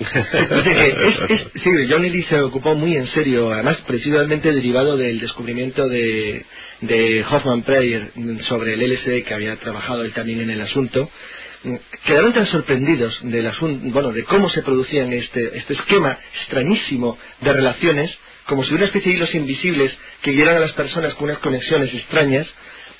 sí, 1.62 1.70
John 1.90 2.02
Lilly 2.02 2.22
se 2.24 2.40
ocupó 2.40 2.74
muy 2.74 2.96
en 2.96 3.08
serio, 3.08 3.52
además 3.52 3.76
precisamente 3.86 4.52
derivado 4.52 4.96
del 4.96 5.20
descubrimiento 5.20 5.86
de, 5.86 6.46
de 6.80 7.24
Hoffman 7.30 7.62
Prayer 7.62 8.10
sobre 8.48 8.74
el 8.74 8.80
LSD, 8.80 9.24
que 9.24 9.34
había 9.34 9.56
trabajado 9.56 10.02
él 10.02 10.12
también 10.12 10.40
en 10.40 10.48
el 10.48 10.62
asunto, 10.62 11.10
quedaron 12.06 12.32
tan 12.32 12.46
sorprendidos 12.46 13.18
del 13.22 13.46
asunto, 13.46 13.86
bueno, 13.90 14.12
de 14.12 14.24
cómo 14.24 14.48
se 14.50 14.62
producían 14.62 15.12
este, 15.12 15.56
este 15.58 15.74
esquema 15.74 16.18
extrañísimo 16.40 17.18
de 17.40 17.52
relaciones, 17.52 18.10
como 18.46 18.64
si 18.64 18.74
una 18.74 18.86
especie 18.86 19.12
de 19.12 19.18
hilos 19.18 19.34
invisibles 19.34 19.92
que 20.22 20.32
guiaran 20.32 20.56
a 20.56 20.60
las 20.60 20.72
personas 20.72 21.14
con 21.14 21.24
unas 21.24 21.38
conexiones 21.38 21.92
extrañas, 21.94 22.46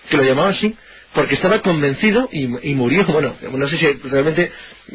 que 0.08 0.16
lo 0.16 0.22
llamaban 0.22 0.54
así, 0.54 0.76
porque 1.14 1.34
estaba 1.34 1.60
convencido 1.60 2.28
y, 2.32 2.46
murió, 2.74 3.04
bueno, 3.06 3.36
no 3.52 3.68
sé 3.68 3.76
si 3.76 3.86
realmente 4.08 4.50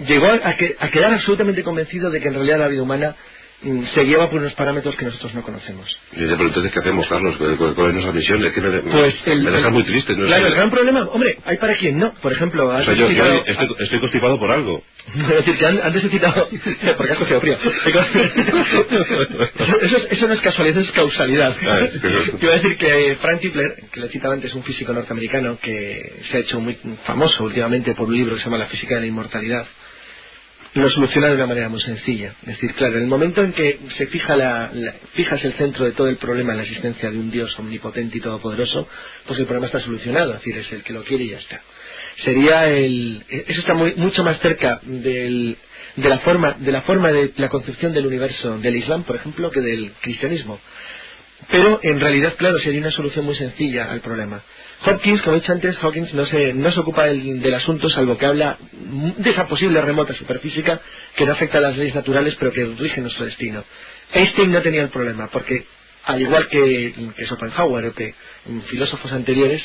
llegó 0.08 0.28
a, 0.28 0.56
a 0.80 0.90
quedar 0.90 1.14
absolutamente 1.14 1.64
convencido 1.64 2.10
de 2.10 2.20
que 2.22 2.30
en 2.30 2.34
realidad 2.34 2.60
la 2.60 2.68
vida 2.70 2.82
humana 2.82 3.16
se 3.62 4.06
lleva 4.06 4.30
por 4.30 4.40
unos 4.40 4.54
parámetros 4.54 4.96
que 4.96 5.06
nosotros 5.06 5.34
no 5.34 5.42
conocemos. 5.42 5.90
Y 6.12 6.18
pero 6.18 6.46
entonces, 6.46 6.72
¿qué 6.72 6.80
hacemos, 6.80 7.08
Carlos? 7.08 7.36
¿Cuál 7.38 7.90
es 7.90 7.94
nuestra 7.94 8.14
misión? 8.14 8.46
Es 8.46 8.54
que 8.54 8.62
me, 8.62 8.80
pues 8.82 9.16
me 9.26 9.52
deja 9.52 9.70
muy 9.70 9.84
triste. 9.84 10.16
¿no? 10.16 10.28
Claro, 10.28 10.48
el 10.48 10.54
gran 10.54 10.70
problema, 10.70 11.02
hombre, 11.12 11.38
hay 11.44 11.58
para 11.58 11.76
quien 11.76 11.98
no. 11.98 12.14
Por 12.22 12.32
ejemplo, 12.32 12.68
o 12.68 12.84
sea, 12.84 12.94
yo, 12.94 13.10
estoy, 13.10 13.76
estoy, 13.80 14.00
constipado 14.00 14.40
por 14.40 14.52
algo. 14.52 14.84
Es 15.18 15.46
decir, 15.46 15.58
que 15.58 15.66
antes 15.66 16.04
he 16.04 16.10
citado... 16.10 16.50
porque 16.98 17.14
has 17.14 17.18
cogido 17.18 17.42
frío. 17.42 17.58
eso, 19.82 19.98
eso 20.10 20.28
no 20.28 20.34
es 20.34 20.42
casualidad, 20.42 20.82
eso 20.82 20.90
es 20.90 20.96
causalidad. 20.96 21.56
Ah, 21.66 21.88
Quiero 22.40 22.54
decir 22.54 22.78
que 22.78 23.18
Frank 23.22 23.42
Tipler, 23.42 23.76
que 23.92 24.00
le 24.02 24.10
citaba 24.10 24.36
antes, 24.36 24.54
un 24.54 24.64
físico 24.64 24.94
norteamericano 24.94 25.58
que 25.62 26.22
se 26.30 26.38
ha 26.38 26.40
hecho 26.42 26.60
muy 26.60 26.78
famoso 27.06 27.44
últimamente 27.44 27.96
por 27.96 28.08
un 28.08 28.16
libro 28.16 28.36
que 28.36 28.42
se 28.42 28.46
llama 28.46 28.60
La 28.60 28.68
física 28.68 28.96
de 28.96 29.02
la 29.02 29.08
inmortalidad, 29.08 29.66
lo 30.82 30.90
soluciona 30.92 31.30
de 31.30 31.36
una 31.36 31.48
manera 31.48 31.70
muy 31.70 31.82
sencilla. 31.82 32.34
Es 32.44 32.48
decir, 32.48 32.74
claro, 32.76 32.98
en 32.98 33.04
el 33.04 33.10
momento 33.10 33.44
en 33.44 33.54
que 33.54 33.80
se 33.98 34.08
fija 34.08 34.36
la, 34.38 34.72
fijas 35.16 35.44
el 35.46 35.54
centro 35.56 35.86
de 35.86 35.94
todo 35.94 36.10
el 36.10 36.18
problema 36.18 36.54
en 36.54 36.60
la 36.60 36.64
existencia 36.66 37.12
de 37.12 37.18
un 37.20 37.32
Dios 37.32 37.58
omnipotente 37.60 38.18
y 38.18 38.22
todopoderoso, 38.22 38.88
pues 39.28 39.40
el 39.40 39.46
problema 39.48 39.68
está 39.68 39.82
solucionado, 39.82 40.34
es 40.36 40.40
decir, 40.40 40.58
es 40.58 40.72
el 40.74 40.84
que 40.84 40.94
lo 40.94 41.04
quiere 41.06 41.26
y 41.26 41.30
ya 41.32 41.40
está. 41.40 41.62
Sería 42.26 42.68
el, 42.70 43.24
eso 43.30 43.62
está 43.62 43.76
muy, 43.76 43.96
mucho 43.96 44.24
más 44.24 44.40
cerca 44.42 44.82
del, 44.84 45.58
de 45.98 46.10
la 46.10 46.20
forma, 46.20 46.54
de 46.60 46.72
la 46.74 46.84
forma 46.84 47.12
de 47.12 47.34
la 47.38 47.50
concepción 47.50 47.94
del 47.94 48.08
universo 48.08 48.60
del 48.60 48.78
Islam, 48.78 49.04
por 49.04 49.18
ejemplo, 49.18 49.52
que 49.52 49.62
del 49.62 49.94
cristianismo. 50.02 50.60
Pero 51.52 51.80
en 51.84 52.00
realidad, 52.00 52.36
claro, 52.38 52.60
sería 52.60 52.82
una 52.82 52.92
solución 52.92 53.26
muy 53.26 53.36
sencilla 53.36 53.92
al 53.92 54.02
problema. 54.02 54.44
Hopkins, 54.86 55.22
como 55.22 55.36
he 55.36 55.40
dicho 55.40 55.52
antes, 55.52 55.76
Hawkins 55.82 56.14
no 56.14 56.26
se, 56.26 56.54
no 56.54 56.72
se 56.72 56.80
ocupa 56.80 57.06
del, 57.06 57.54
asunto 57.54 57.90
salvo 57.90 58.18
que 58.18 58.26
habla 58.26 58.58
de 59.18 59.30
esa 59.30 59.48
posible 59.48 59.82
remota 59.82 60.14
superfísica 60.14 60.80
que 61.16 61.26
no 61.26 61.34
afecta 61.34 61.58
a 61.58 61.62
las 61.62 61.78
leyes 61.78 61.96
naturales 61.96 62.36
pero 62.40 62.52
que 62.52 62.64
rige 62.66 63.02
nuestro 63.02 63.26
destino. 63.26 63.64
Einstein 64.14 64.52
no 64.52 64.62
tenía 64.62 64.84
el 64.84 64.90
problema 64.90 65.30
porque, 65.32 65.66
al 66.06 66.22
igual 66.22 66.48
que, 66.48 66.94
que 67.16 67.26
Schopenhauer 67.26 67.88
o 67.88 67.94
que 67.94 68.14
filósofos 68.68 69.12
anteriores, 69.12 69.62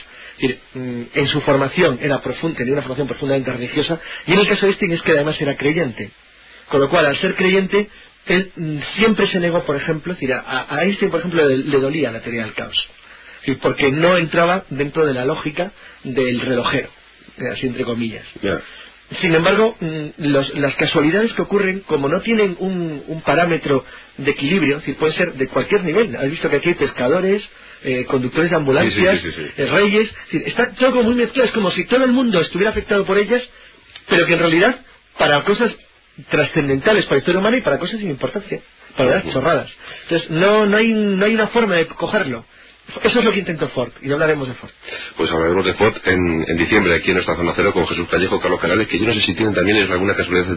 mm, 0.75 1.03
en 1.15 1.29
su 1.29 1.43
formación 1.43 1.99
era 2.01 2.23
profunda, 2.23 2.57
tenía 2.57 2.73
una 2.73 2.83
formación 2.83 3.07
profundamente 3.07 3.53
religiosa 3.53 4.01
y 4.27 4.33
en 4.33 4.39
el 4.41 4.49
caso 4.49 4.63
de 4.63 4.69
Einstein 4.69 4.93
es 4.93 5.03
que 5.03 5.13
además 5.13 5.41
era 5.41 5.57
creyente. 5.57 6.11
Con 6.69 6.81
lo 6.81 6.89
cual, 6.89 7.05
al 7.05 7.19
ser 7.19 7.35
creyente, 7.35 7.89
él 8.27 8.51
mm, 8.57 8.79
siempre 8.97 9.27
se 9.27 9.41
negó, 9.41 9.63
por 9.65 9.77
ejemplo, 9.77 10.17
a, 10.47 10.75
a 10.75 10.85
Einstein, 10.85 11.11
por 11.11 11.21
ejemplo, 11.21 11.47
le 11.47 11.79
dolía 11.79 12.11
la 12.11 12.23
teoría 12.23 12.45
del 12.45 12.55
caos 12.55 12.89
porque 13.61 13.91
no 13.93 14.17
entraba 14.17 14.65
dentro 14.71 15.07
de 15.07 15.15
la 15.15 15.25
lógica 15.25 15.73
del 16.05 16.41
relojero, 16.41 16.89
así 17.53 17.67
entre 17.67 17.85
comillas. 17.85 18.25
sin 19.21 19.35
embargo, 19.35 19.77
mm, 19.81 20.07
los- 20.19 20.55
las 20.55 20.75
casualidades 20.77 21.33
que 21.35 21.43
ocurren, 21.43 21.81
como 21.81 22.09
no 22.09 22.21
tienen 22.23 22.57
un, 22.61 23.03
un 23.09 23.21
parámetro 23.23 23.85
de 24.19 24.31
equilibrio, 24.31 24.77
es 24.77 24.83
decir, 24.83 24.97
pueden 24.97 25.17
ser 25.17 25.35
de 25.35 25.49
cualquier 25.49 25.85
nivel. 25.85 26.17
Has 26.17 26.31
visto 26.31 26.49
que 26.49 26.57
aquí 26.57 26.71
hay 26.71 26.75
pescadores, 26.77 27.43
eh, 27.85 28.05
conductores 28.07 28.51
de 28.51 28.57
ambulancias, 28.57 29.21
Sí, 29.21 29.27
sí, 29.31 29.33
sí, 29.33 29.43
sí, 29.43 29.49
sí. 29.57 29.63
eh, 29.63 29.67
reyes, 29.67 30.09
es 30.09 30.15
decir, 30.33 30.43
está 30.49 30.73
todo 30.75 30.93
como 30.93 31.03
muy 31.05 31.15
mezclado, 31.17 31.47
es 31.47 31.53
como 31.55 31.71
si 31.73 31.85
todo 31.87 32.05
el 32.05 32.13
mundo 32.13 32.41
estuviera 32.41 32.71
afectado 32.71 33.05
por 33.05 33.19
ellas, 33.19 33.43
pero 34.09 34.27
que 34.27 34.33
en 34.35 34.39
realidad, 34.39 34.81
para 35.19 35.43
cosas 35.45 35.73
trascendentales 36.31 37.05
para 37.07 37.17
la 37.17 37.19
historia 37.21 37.41
humana 37.41 37.59
y 37.59 37.63
para 37.63 37.79
cosas 37.79 37.99
sin 38.01 38.11
importancia, 38.11 38.61
para 38.97 39.17
las 39.17 39.31
chorradas. 39.33 39.71
Entonces, 40.05 40.31
no, 40.31 40.67
no, 40.67 40.77
hay, 40.77 40.89
no 40.89 41.25
hay 41.27 41.35
una 41.35 41.49
forma 41.49 41.77
de 41.77 41.87
cogerlo. 41.87 42.45
Eso 43.03 43.19
es 43.21 43.25
lo 43.25 43.33
que 43.33 43.39
intentó 43.39 43.69
Ford, 43.71 43.91
y 44.03 44.13
hablaremos 44.13 44.47
de 44.49 44.55
Ford. 44.55 44.71
Pues 45.17 45.31
hablaremos 45.31 45.65
de 45.65 45.75
Ford 45.75 45.95
en, 46.05 46.45
en 46.47 46.57
diciembre 46.59 46.95
aquí 46.95 47.09
en 47.09 47.15
nuestra 47.15 47.37
zona 47.37 47.53
cero 47.57 47.73
con 47.73 47.87
Jesús 47.87 48.07
Callejo, 48.11 48.39
Carlos 48.41 48.61
Canales, 48.61 48.87
que 48.89 48.99
yo 48.99 49.07
no 49.07 49.15
sé 49.15 49.21
si 49.23 49.35
tienen 49.35 49.55
también 49.55 49.91
alguna 49.91 50.15
casualidad. 50.15 50.57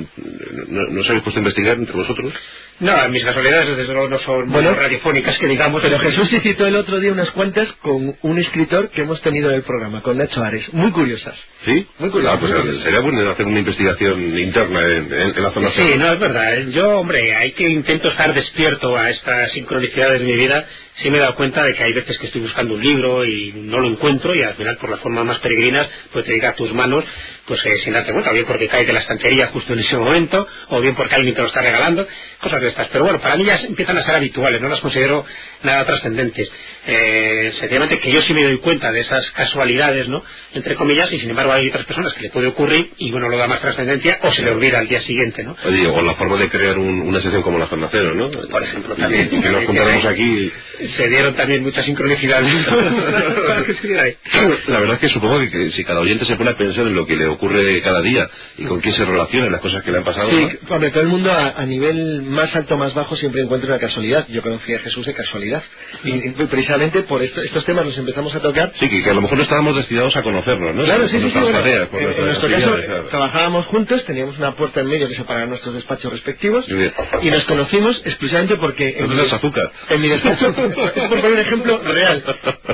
¿No, 0.68 0.82
no 0.90 1.02
os 1.02 1.08
habéis 1.08 1.24
puesto 1.24 1.40
a 1.40 1.44
investigar 1.44 1.78
entre 1.78 1.96
vosotros? 1.96 2.34
No, 2.82 3.10
mis 3.10 3.24
casualidades 3.24 3.78
desde 3.78 3.94
luego 3.94 4.10
no 4.10 4.20
son 4.20 4.52
Bueno, 4.52 4.74
radiofónicas 4.76 5.38
que 5.38 5.48
digamos. 5.48 5.82
Pero 5.82 5.98
Jesús 6.00 6.28
sí 6.30 6.40
citó 6.42 6.66
el 6.68 6.76
otro 6.76 7.00
día 7.00 7.12
unas 7.14 7.32
cuantas 7.32 7.72
con 7.82 8.16
un 8.22 8.40
escritor 8.40 8.90
que 8.90 9.02
hemos 9.04 9.22
tenido 9.22 9.50
en 9.52 9.56
el 9.58 9.64
programa, 9.64 10.02
con 10.02 10.18
Nacho 10.18 10.44
Ares, 10.44 10.74
muy 10.74 10.92
curiosas. 10.92 11.36
¿Sí? 11.64 11.88
Muy 12.00 12.10
curioso, 12.10 12.34
Ah, 12.36 12.40
pues 12.40 12.52
sería 12.84 13.00
bueno 13.00 13.30
hacer 13.32 13.46
una 13.46 13.60
investigación 13.60 14.38
interna 14.38 14.82
en, 14.82 15.14
en- 15.14 15.38
en 15.38 15.44
la 15.44 15.52
zona 15.52 15.70
Sí, 15.70 15.76
cero. 15.78 15.96
no, 16.00 16.14
es 16.14 16.20
verdad. 16.20 16.58
Yo, 16.70 17.00
hombre, 17.00 17.34
hay 17.36 17.52
que 17.54 17.64
intento 17.70 18.10
estar 18.10 18.34
despierto 18.34 18.98
a 18.98 19.10
estas 19.10 19.52
sincronicidades 19.54 20.20
de 20.20 20.26
mi 20.26 20.36
vida. 20.36 20.68
Sí 20.98 21.10
me 21.10 21.18
he 21.18 21.22
dado 21.22 21.36
cuenta 21.36 21.62
de 21.64 21.74
que 21.74 21.84
hay 21.84 21.94
veces 21.94 22.18
que 22.18 22.28
estoy 22.28 22.42
buscando 22.42 22.74
un 22.76 22.82
libro 22.82 23.26
y 23.26 23.52
no 23.56 23.80
lo 23.80 23.88
encuentro 23.88 24.34
y 24.34 24.42
al 24.44 24.56
final 24.56 24.78
por 24.78 24.90
las 24.90 25.00
formas 25.02 25.26
más 25.26 25.40
peregrinas 25.40 25.88
pues 26.14 26.24
te 26.26 26.32
llega 26.32 26.50
a 26.50 26.56
tus 26.56 26.74
manos 26.74 27.04
pues 27.48 27.60
eh, 27.66 27.78
sin 27.84 27.94
darte 27.94 28.12
cuenta, 28.12 28.32
o 28.32 28.34
bien 28.34 28.46
porque 28.46 28.68
cae 28.68 28.86
de 28.86 28.94
la 28.94 29.02
estantería 29.02 29.48
justo 29.48 29.74
en 29.74 29.80
ese 29.80 29.96
momento 29.98 30.48
o 30.70 30.82
bien 30.82 30.96
porque 30.96 31.14
alguien 31.16 31.36
te 31.36 31.42
lo 31.42 31.48
está 31.48 31.62
regalando, 31.62 32.08
cosas 32.42 32.60
de 32.62 32.70
estas. 32.70 32.88
Pero 32.88 33.04
bueno, 33.04 33.20
para 33.22 33.36
mí 33.36 33.44
ya 33.46 33.58
empiezan 33.58 33.98
a 33.98 34.04
ser 34.04 34.16
habituales, 34.16 34.60
no 34.62 34.68
las 34.70 34.80
considero 34.80 35.26
nada 35.64 35.86
trascendentes. 35.86 36.50
Eh, 36.88 37.54
sencillamente 37.60 38.00
que 38.00 38.12
yo 38.12 38.22
sí 38.24 38.34
me 38.34 38.44
doy 38.44 38.58
cuenta 38.60 38.92
de 38.92 39.02
esas 39.02 39.30
casualidades, 39.32 40.08
¿no? 40.08 40.24
Entre 40.54 40.76
comillas, 40.76 41.12
y 41.12 41.20
sin 41.20 41.30
embargo 41.32 41.52
hay 41.52 41.68
otras 41.70 41.86
personas 41.86 42.14
que 42.14 42.22
le 42.22 42.30
puede 42.30 42.48
ocurrir 42.48 42.92
y 42.98 43.12
bueno, 43.12 43.28
lo 43.30 43.38
da 43.38 43.48
más 43.48 43.60
trascendencia 43.62 44.20
o 44.24 44.32
se 44.32 44.42
le 44.44 44.52
olvida 44.52 44.80
al 44.80 44.88
día 44.88 45.02
siguiente, 45.02 45.44
¿no? 45.44 45.56
Oye, 45.66 45.88
o 45.88 46.02
la 46.02 46.16
forma 46.16 46.38
de 46.38 46.50
crear 46.50 46.78
un- 46.80 47.02
una 47.02 47.22
sección 47.22 47.42
como 47.44 47.60
la 47.60 47.68
zona 47.68 47.90
cero, 47.92 48.14
¿no? 48.16 48.30
Por 48.32 48.64
ejemplo, 48.64 48.96
también. 48.96 49.30
Y 49.32 49.42
que 49.42 49.50
nos 49.50 49.66
juntáramos 49.68 50.06
aquí. 50.06 50.52
Se 50.98 51.08
dieron 51.10 51.34
también 51.36 51.64
muchas 51.64 51.86
sincronicidades. 51.86 52.66
Para 53.48 53.64
que 53.66 53.74
se 53.74 53.88
diera 53.88 54.04
ahí. 54.04 54.16
La 54.68 54.80
verdad 54.80 54.96
es 54.96 55.00
que 55.02 55.10
supongo 55.10 55.40
que, 55.40 55.50
que 55.50 55.72
si 55.72 55.84
cada 55.84 56.00
oyente 56.02 56.26
se 56.26 56.36
pone 56.36 56.52
a 56.52 56.58
pensar 56.58 56.86
en 56.88 56.96
lo 56.96 57.06
que 57.06 57.16
le 57.16 57.28
ocurre 57.28 57.82
cada 57.82 58.02
día 58.02 58.30
y 58.58 58.66
con 58.66 58.80
quién 58.82 58.94
se 58.96 59.06
relaciona, 59.06 59.50
las 59.50 59.62
cosas 59.62 59.84
que 59.84 59.92
le 59.92 59.98
han 60.00 60.04
pasado, 60.04 60.32
¿no? 60.32 60.50
Sí, 60.50 60.58
hombre, 60.70 60.92
todo 60.92 61.02
el 61.04 61.10
mundo 61.10 61.32
a, 61.32 61.50
a 61.62 61.66
nivel 61.66 62.22
más 62.24 62.56
alto 62.56 62.78
más 62.78 62.94
bajo 62.94 63.16
siempre 63.16 63.42
encuentra 63.42 63.70
una 63.70 63.80
casualidad. 63.80 64.26
Yo 64.30 64.42
conocí 64.42 64.74
a 64.74 64.80
Jesús 64.80 65.06
de 65.06 65.14
casualidad. 65.14 65.64
Y, 66.04 66.10
y 66.30 66.32
precisamente 66.50 67.02
por 67.04 67.22
esto- 67.24 67.42
estos 67.42 67.66
temas 67.66 67.86
los 67.86 67.98
empezamos 67.98 68.34
a 68.36 68.40
tocar. 68.40 68.72
Sí, 68.80 68.90
que, 68.90 69.04
que 69.04 69.10
a 69.10 69.14
lo 69.14 69.22
mejor 69.22 69.38
no 69.38 69.44
estábamos 69.44 69.76
destinados 69.76 70.16
a 70.16 70.22
conocernos, 70.24 70.76
¿no? 70.76 70.84
Claro, 70.84 71.08
sí, 71.08 71.18
sí, 71.20 71.30
sí. 71.32 71.40
bueno, 71.40 71.58
tareas, 71.60 71.88
en, 71.94 72.00
en 72.20 72.26
nuestro 72.26 72.50
caso 72.50 72.76
claro. 72.86 73.04
trabajábamos 73.10 73.66
juntos, 73.68 74.06
teníamos 74.06 74.38
una 74.38 74.56
puerta 74.56 74.82
en 74.82 74.88
medio 74.88 75.08
que 75.08 75.16
separaba 75.16 75.46
nuestros 75.48 75.74
despachos 75.76 76.12
respectivos 76.12 76.66
y 77.22 77.30
nos 77.30 77.44
conocimos 77.46 78.02
exclusivamente 78.06 78.56
porque 78.58 78.96
en 78.98 79.08
No 79.08 79.16
mi, 79.16 79.30
azúcar. 79.30 79.72
en 79.90 80.02
mi 80.02 80.10
despacho, 80.10 80.54
es 80.84 80.92
por 81.10 81.22
poner 81.22 81.32
un 81.34 81.40
ejemplo 81.40 81.82
real, 81.84 82.24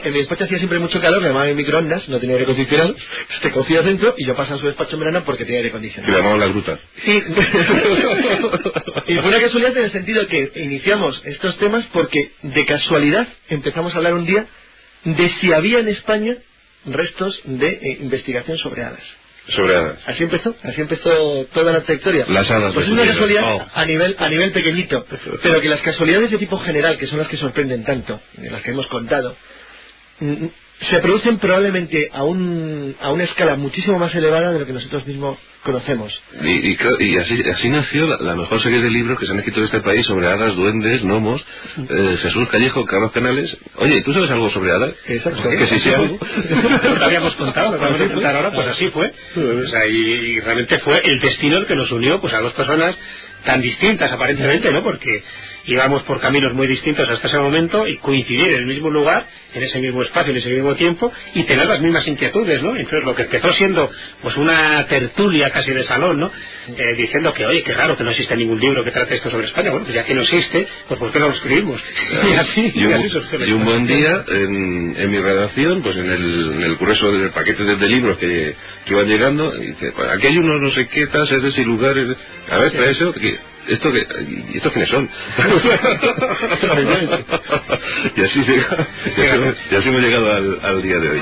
en 0.04 0.14
mi 0.14 0.20
despacho 0.20 0.46
hacía 0.46 0.58
siempre 0.58 0.80
mucho 0.80 1.02
calor, 1.02 1.22
me 1.22 1.28
llamaban 1.28 1.50
en 1.50 1.58
microondas, 1.58 2.08
no 2.10 2.20
tenía 2.20 2.36
aire 2.36 2.46
acondicionado, 2.46 2.96
te 3.42 3.52
cogía 3.52 3.82
dentro 3.84 4.16
y 4.18 4.26
yo 4.26 4.36
pasaba 4.36 4.58
a 4.58 4.60
su 4.60 4.68
despacho 4.68 4.96
en 4.96 5.00
verano 5.02 5.24
porque 5.26 5.46
tenía 5.46 5.60
aire 5.60 5.70
acondicionado. 5.70 6.14
llamaban 6.18 6.40
la 6.40 6.48
gruta. 6.48 6.80
Sí. 7.06 7.24
y 9.08 9.16
fue 9.16 9.28
una 9.30 9.42
casualidad 9.42 9.78
en 9.78 9.84
el 9.86 9.92
sentido 9.92 10.28
que 10.28 10.52
iniciamos 10.56 11.22
estos 11.26 11.58
temas 11.60 11.86
porque 11.94 12.32
de 12.44 12.66
casualidad 12.66 13.28
empezamos 13.50 13.94
a 13.94 13.98
hablar 13.98 14.14
un 14.16 14.26
día 14.26 14.46
de 15.06 15.30
si 15.42 15.54
había 15.54 15.80
en 15.80 15.90
España 15.90 16.38
restos 16.86 17.40
de 17.46 17.68
eh, 17.70 17.98
investigación 18.02 18.58
sobre 18.58 18.84
hadas. 18.84 19.04
Sobre. 19.50 19.76
Así 20.06 20.24
empezó, 20.24 20.56
así 20.64 20.82
empezó 20.82 21.46
toda 21.54 21.72
la 21.74 21.82
trayectoria. 21.82 22.26
Las 22.30 22.50
hadas 22.50 22.74
Pues 22.74 22.86
es 22.86 22.92
una 22.92 23.06
casualidad 23.06 23.44
Oh. 23.44 23.68
a 23.74 23.86
nivel 23.86 24.16
a 24.20 24.30
nivel 24.30 24.52
pequeñito, 24.52 25.06
pero 25.42 25.60
que 25.62 25.68
las 25.68 25.82
casualidades 25.82 26.32
de 26.32 26.38
tipo 26.38 26.58
general, 26.60 26.98
que 26.98 27.08
son 27.08 27.18
las 27.20 27.28
que 27.28 27.38
sorprenden 27.38 27.84
tanto, 27.84 28.22
de 28.34 28.50
las 28.52 28.62
que 28.62 28.72
hemos 28.72 28.88
contado, 28.88 29.36
se 30.90 31.00
producen 31.00 31.38
probablemente 31.38 32.10
a 32.14 32.24
un 32.24 32.96
a 33.02 33.12
una 33.12 33.24
escala 33.24 33.56
muchísimo 33.56 34.00
más 34.00 34.14
elevada 34.16 34.52
de 34.52 34.60
lo 34.60 34.66
que 34.66 34.74
nosotros 34.74 35.06
mismos 35.06 35.38
conocemos. 35.64 36.12
Y, 36.42 36.72
y, 36.72 36.78
y 37.00 37.18
así, 37.18 37.44
así 37.54 37.70
nació 37.70 38.08
la, 38.08 38.18
la 38.18 38.36
mejor 38.36 38.62
serie 38.64 38.82
de 38.82 38.90
libros 38.90 39.20
que 39.20 39.26
se 39.28 39.32
han 39.32 39.38
escrito 39.38 39.60
en 39.60 39.66
este 39.66 39.80
país 39.82 40.06
sobre 40.08 40.26
hadas, 40.28 40.56
duendes, 40.56 41.04
gnomos. 41.04 41.44
Eh, 41.88 42.18
Jesús 42.24 42.48
Callejo, 42.50 42.84
Carlos 42.86 43.12
Canales. 43.12 43.56
Oye, 43.76 44.02
¿tú 44.02 44.12
sabes 44.14 44.32
algo 44.32 44.50
sobre 44.50 44.72
hadas? 44.72 44.94
Exacto. 45.08 45.50
Que 45.50 45.68
sí, 45.68 45.80
sí, 45.82 45.90
algo. 45.90 46.18
No 46.84 46.98
te 46.98 47.06
habíamos 47.06 47.36
contado, 47.36 47.74
lo 47.74 47.78
vamos 47.78 48.02
a 48.02 48.08
contar 48.08 48.36
ahora, 48.36 48.52
pues 48.52 48.68
así 48.68 48.88
fue. 48.90 49.14
O 49.38 49.68
sea, 49.70 49.86
y, 49.88 49.96
y 49.96 50.40
realmente 50.40 50.80
fue 50.80 51.00
el 51.04 51.20
destino 51.20 51.58
el 51.58 51.68
que 51.68 51.76
nos 51.76 51.92
unió 51.92 52.20
pues 52.20 52.34
a 52.34 52.40
dos 52.40 52.54
personas 52.54 52.96
tan 53.46 53.62
distintas 53.62 54.12
aparentemente, 54.12 54.72
¿no? 54.72 54.84
Porque 54.84 55.24
íbamos 55.66 56.04
por 56.04 56.20
caminos 56.20 56.54
muy 56.54 56.68
distintos 56.68 57.10
hasta 57.10 57.28
ese 57.28 57.40
momento 57.40 57.88
y 57.88 57.98
coincidir 57.98 58.50
en 58.50 58.56
el 58.60 58.66
mismo 58.66 58.90
lugar, 58.90 59.28
en 59.54 59.64
ese 59.64 59.80
mismo 59.80 60.02
espacio, 60.04 60.32
en 60.32 60.38
ese 60.38 60.50
mismo 60.50 60.76
tiempo 60.76 61.12
y 61.36 61.44
tener 61.44 61.68
las 61.68 61.82
mismas 61.82 62.08
inquietudes, 62.08 62.62
¿no? 62.62 62.76
Entonces 62.76 63.04
lo 63.04 63.16
que 63.16 63.24
empezó 63.24 63.54
siendo 63.54 63.92
pues 64.22 64.38
una 64.38 64.86
tertulia 64.88 65.52
casi 65.52 65.72
de 65.72 65.86
salón, 65.86 66.20
¿no? 66.20 66.32
Eh, 66.68 66.96
diciendo 66.96 67.34
que, 67.34 67.44
oye, 67.46 67.64
qué 67.64 67.74
raro 67.74 67.98
que 67.98 68.04
no 68.04 68.12
existe 68.12 68.36
ningún 68.36 68.60
libro 68.60 68.84
que 68.84 68.92
trate 68.92 69.16
esto 69.16 69.32
sobre 69.32 69.48
España. 69.48 69.72
Bueno, 69.72 69.86
pues 69.86 69.96
ya 69.96 70.06
que 70.06 70.14
no 70.14 70.22
existe, 70.22 70.68
pues 70.88 71.00
¿por 71.00 71.12
qué 71.12 71.20
no 71.20 71.28
lo 71.30 71.34
escribimos? 71.34 71.82
Y 72.30 72.34
así, 72.36 72.72
Y 72.76 72.82
y 72.82 72.86
un, 72.86 72.94
así 72.94 73.08
y 73.08 73.16
un 73.18 73.24
historia. 73.24 73.56
buen 73.66 73.88
día, 73.88 74.24
en, 74.28 74.96
en 74.98 75.12
mi 75.12 75.20
redacción, 75.20 75.82
pues 75.82 75.98
en 75.98 76.10
el, 76.12 76.52
en 76.56 76.64
el 76.64 76.76
grueso 76.78 77.12
del 77.12 77.32
paquete 77.32 77.64
de, 77.64 77.76
de 77.78 77.88
libros 77.88 78.18
que, 78.18 78.56
que 78.86 78.94
iban 78.94 79.08
llegando, 79.08 79.52
dice, 79.52 79.92
"Pues 79.96 80.10
aquí 80.10 80.28
hay 80.28 80.38
unos 80.38 80.62
no 80.62 80.72
sé 80.72 80.88
qué 80.88 81.08
tasas 81.08 81.58
y 81.58 81.64
lugares. 81.64 82.16
A 82.50 82.58
ver, 82.60 82.72
trae 82.72 82.92
eso. 82.92 83.14
que- 83.14 83.52
¿Esto 83.68 83.92
que, 83.94 84.00
¿Y 84.54 84.58
estos 84.58 84.72
quiénes 84.74 84.90
son? 84.90 85.08
y, 88.16 88.22
así 88.22 88.40
llega- 88.40 88.88
y, 89.18 89.22
así, 89.22 89.58
y 89.72 89.76
así 89.76 89.90
hemos 89.90 90.02
llegado 90.02 90.32
al, 90.34 90.60
al 90.64 90.82
día 90.82 90.98
de 90.98 91.10
hoy. 91.10 91.22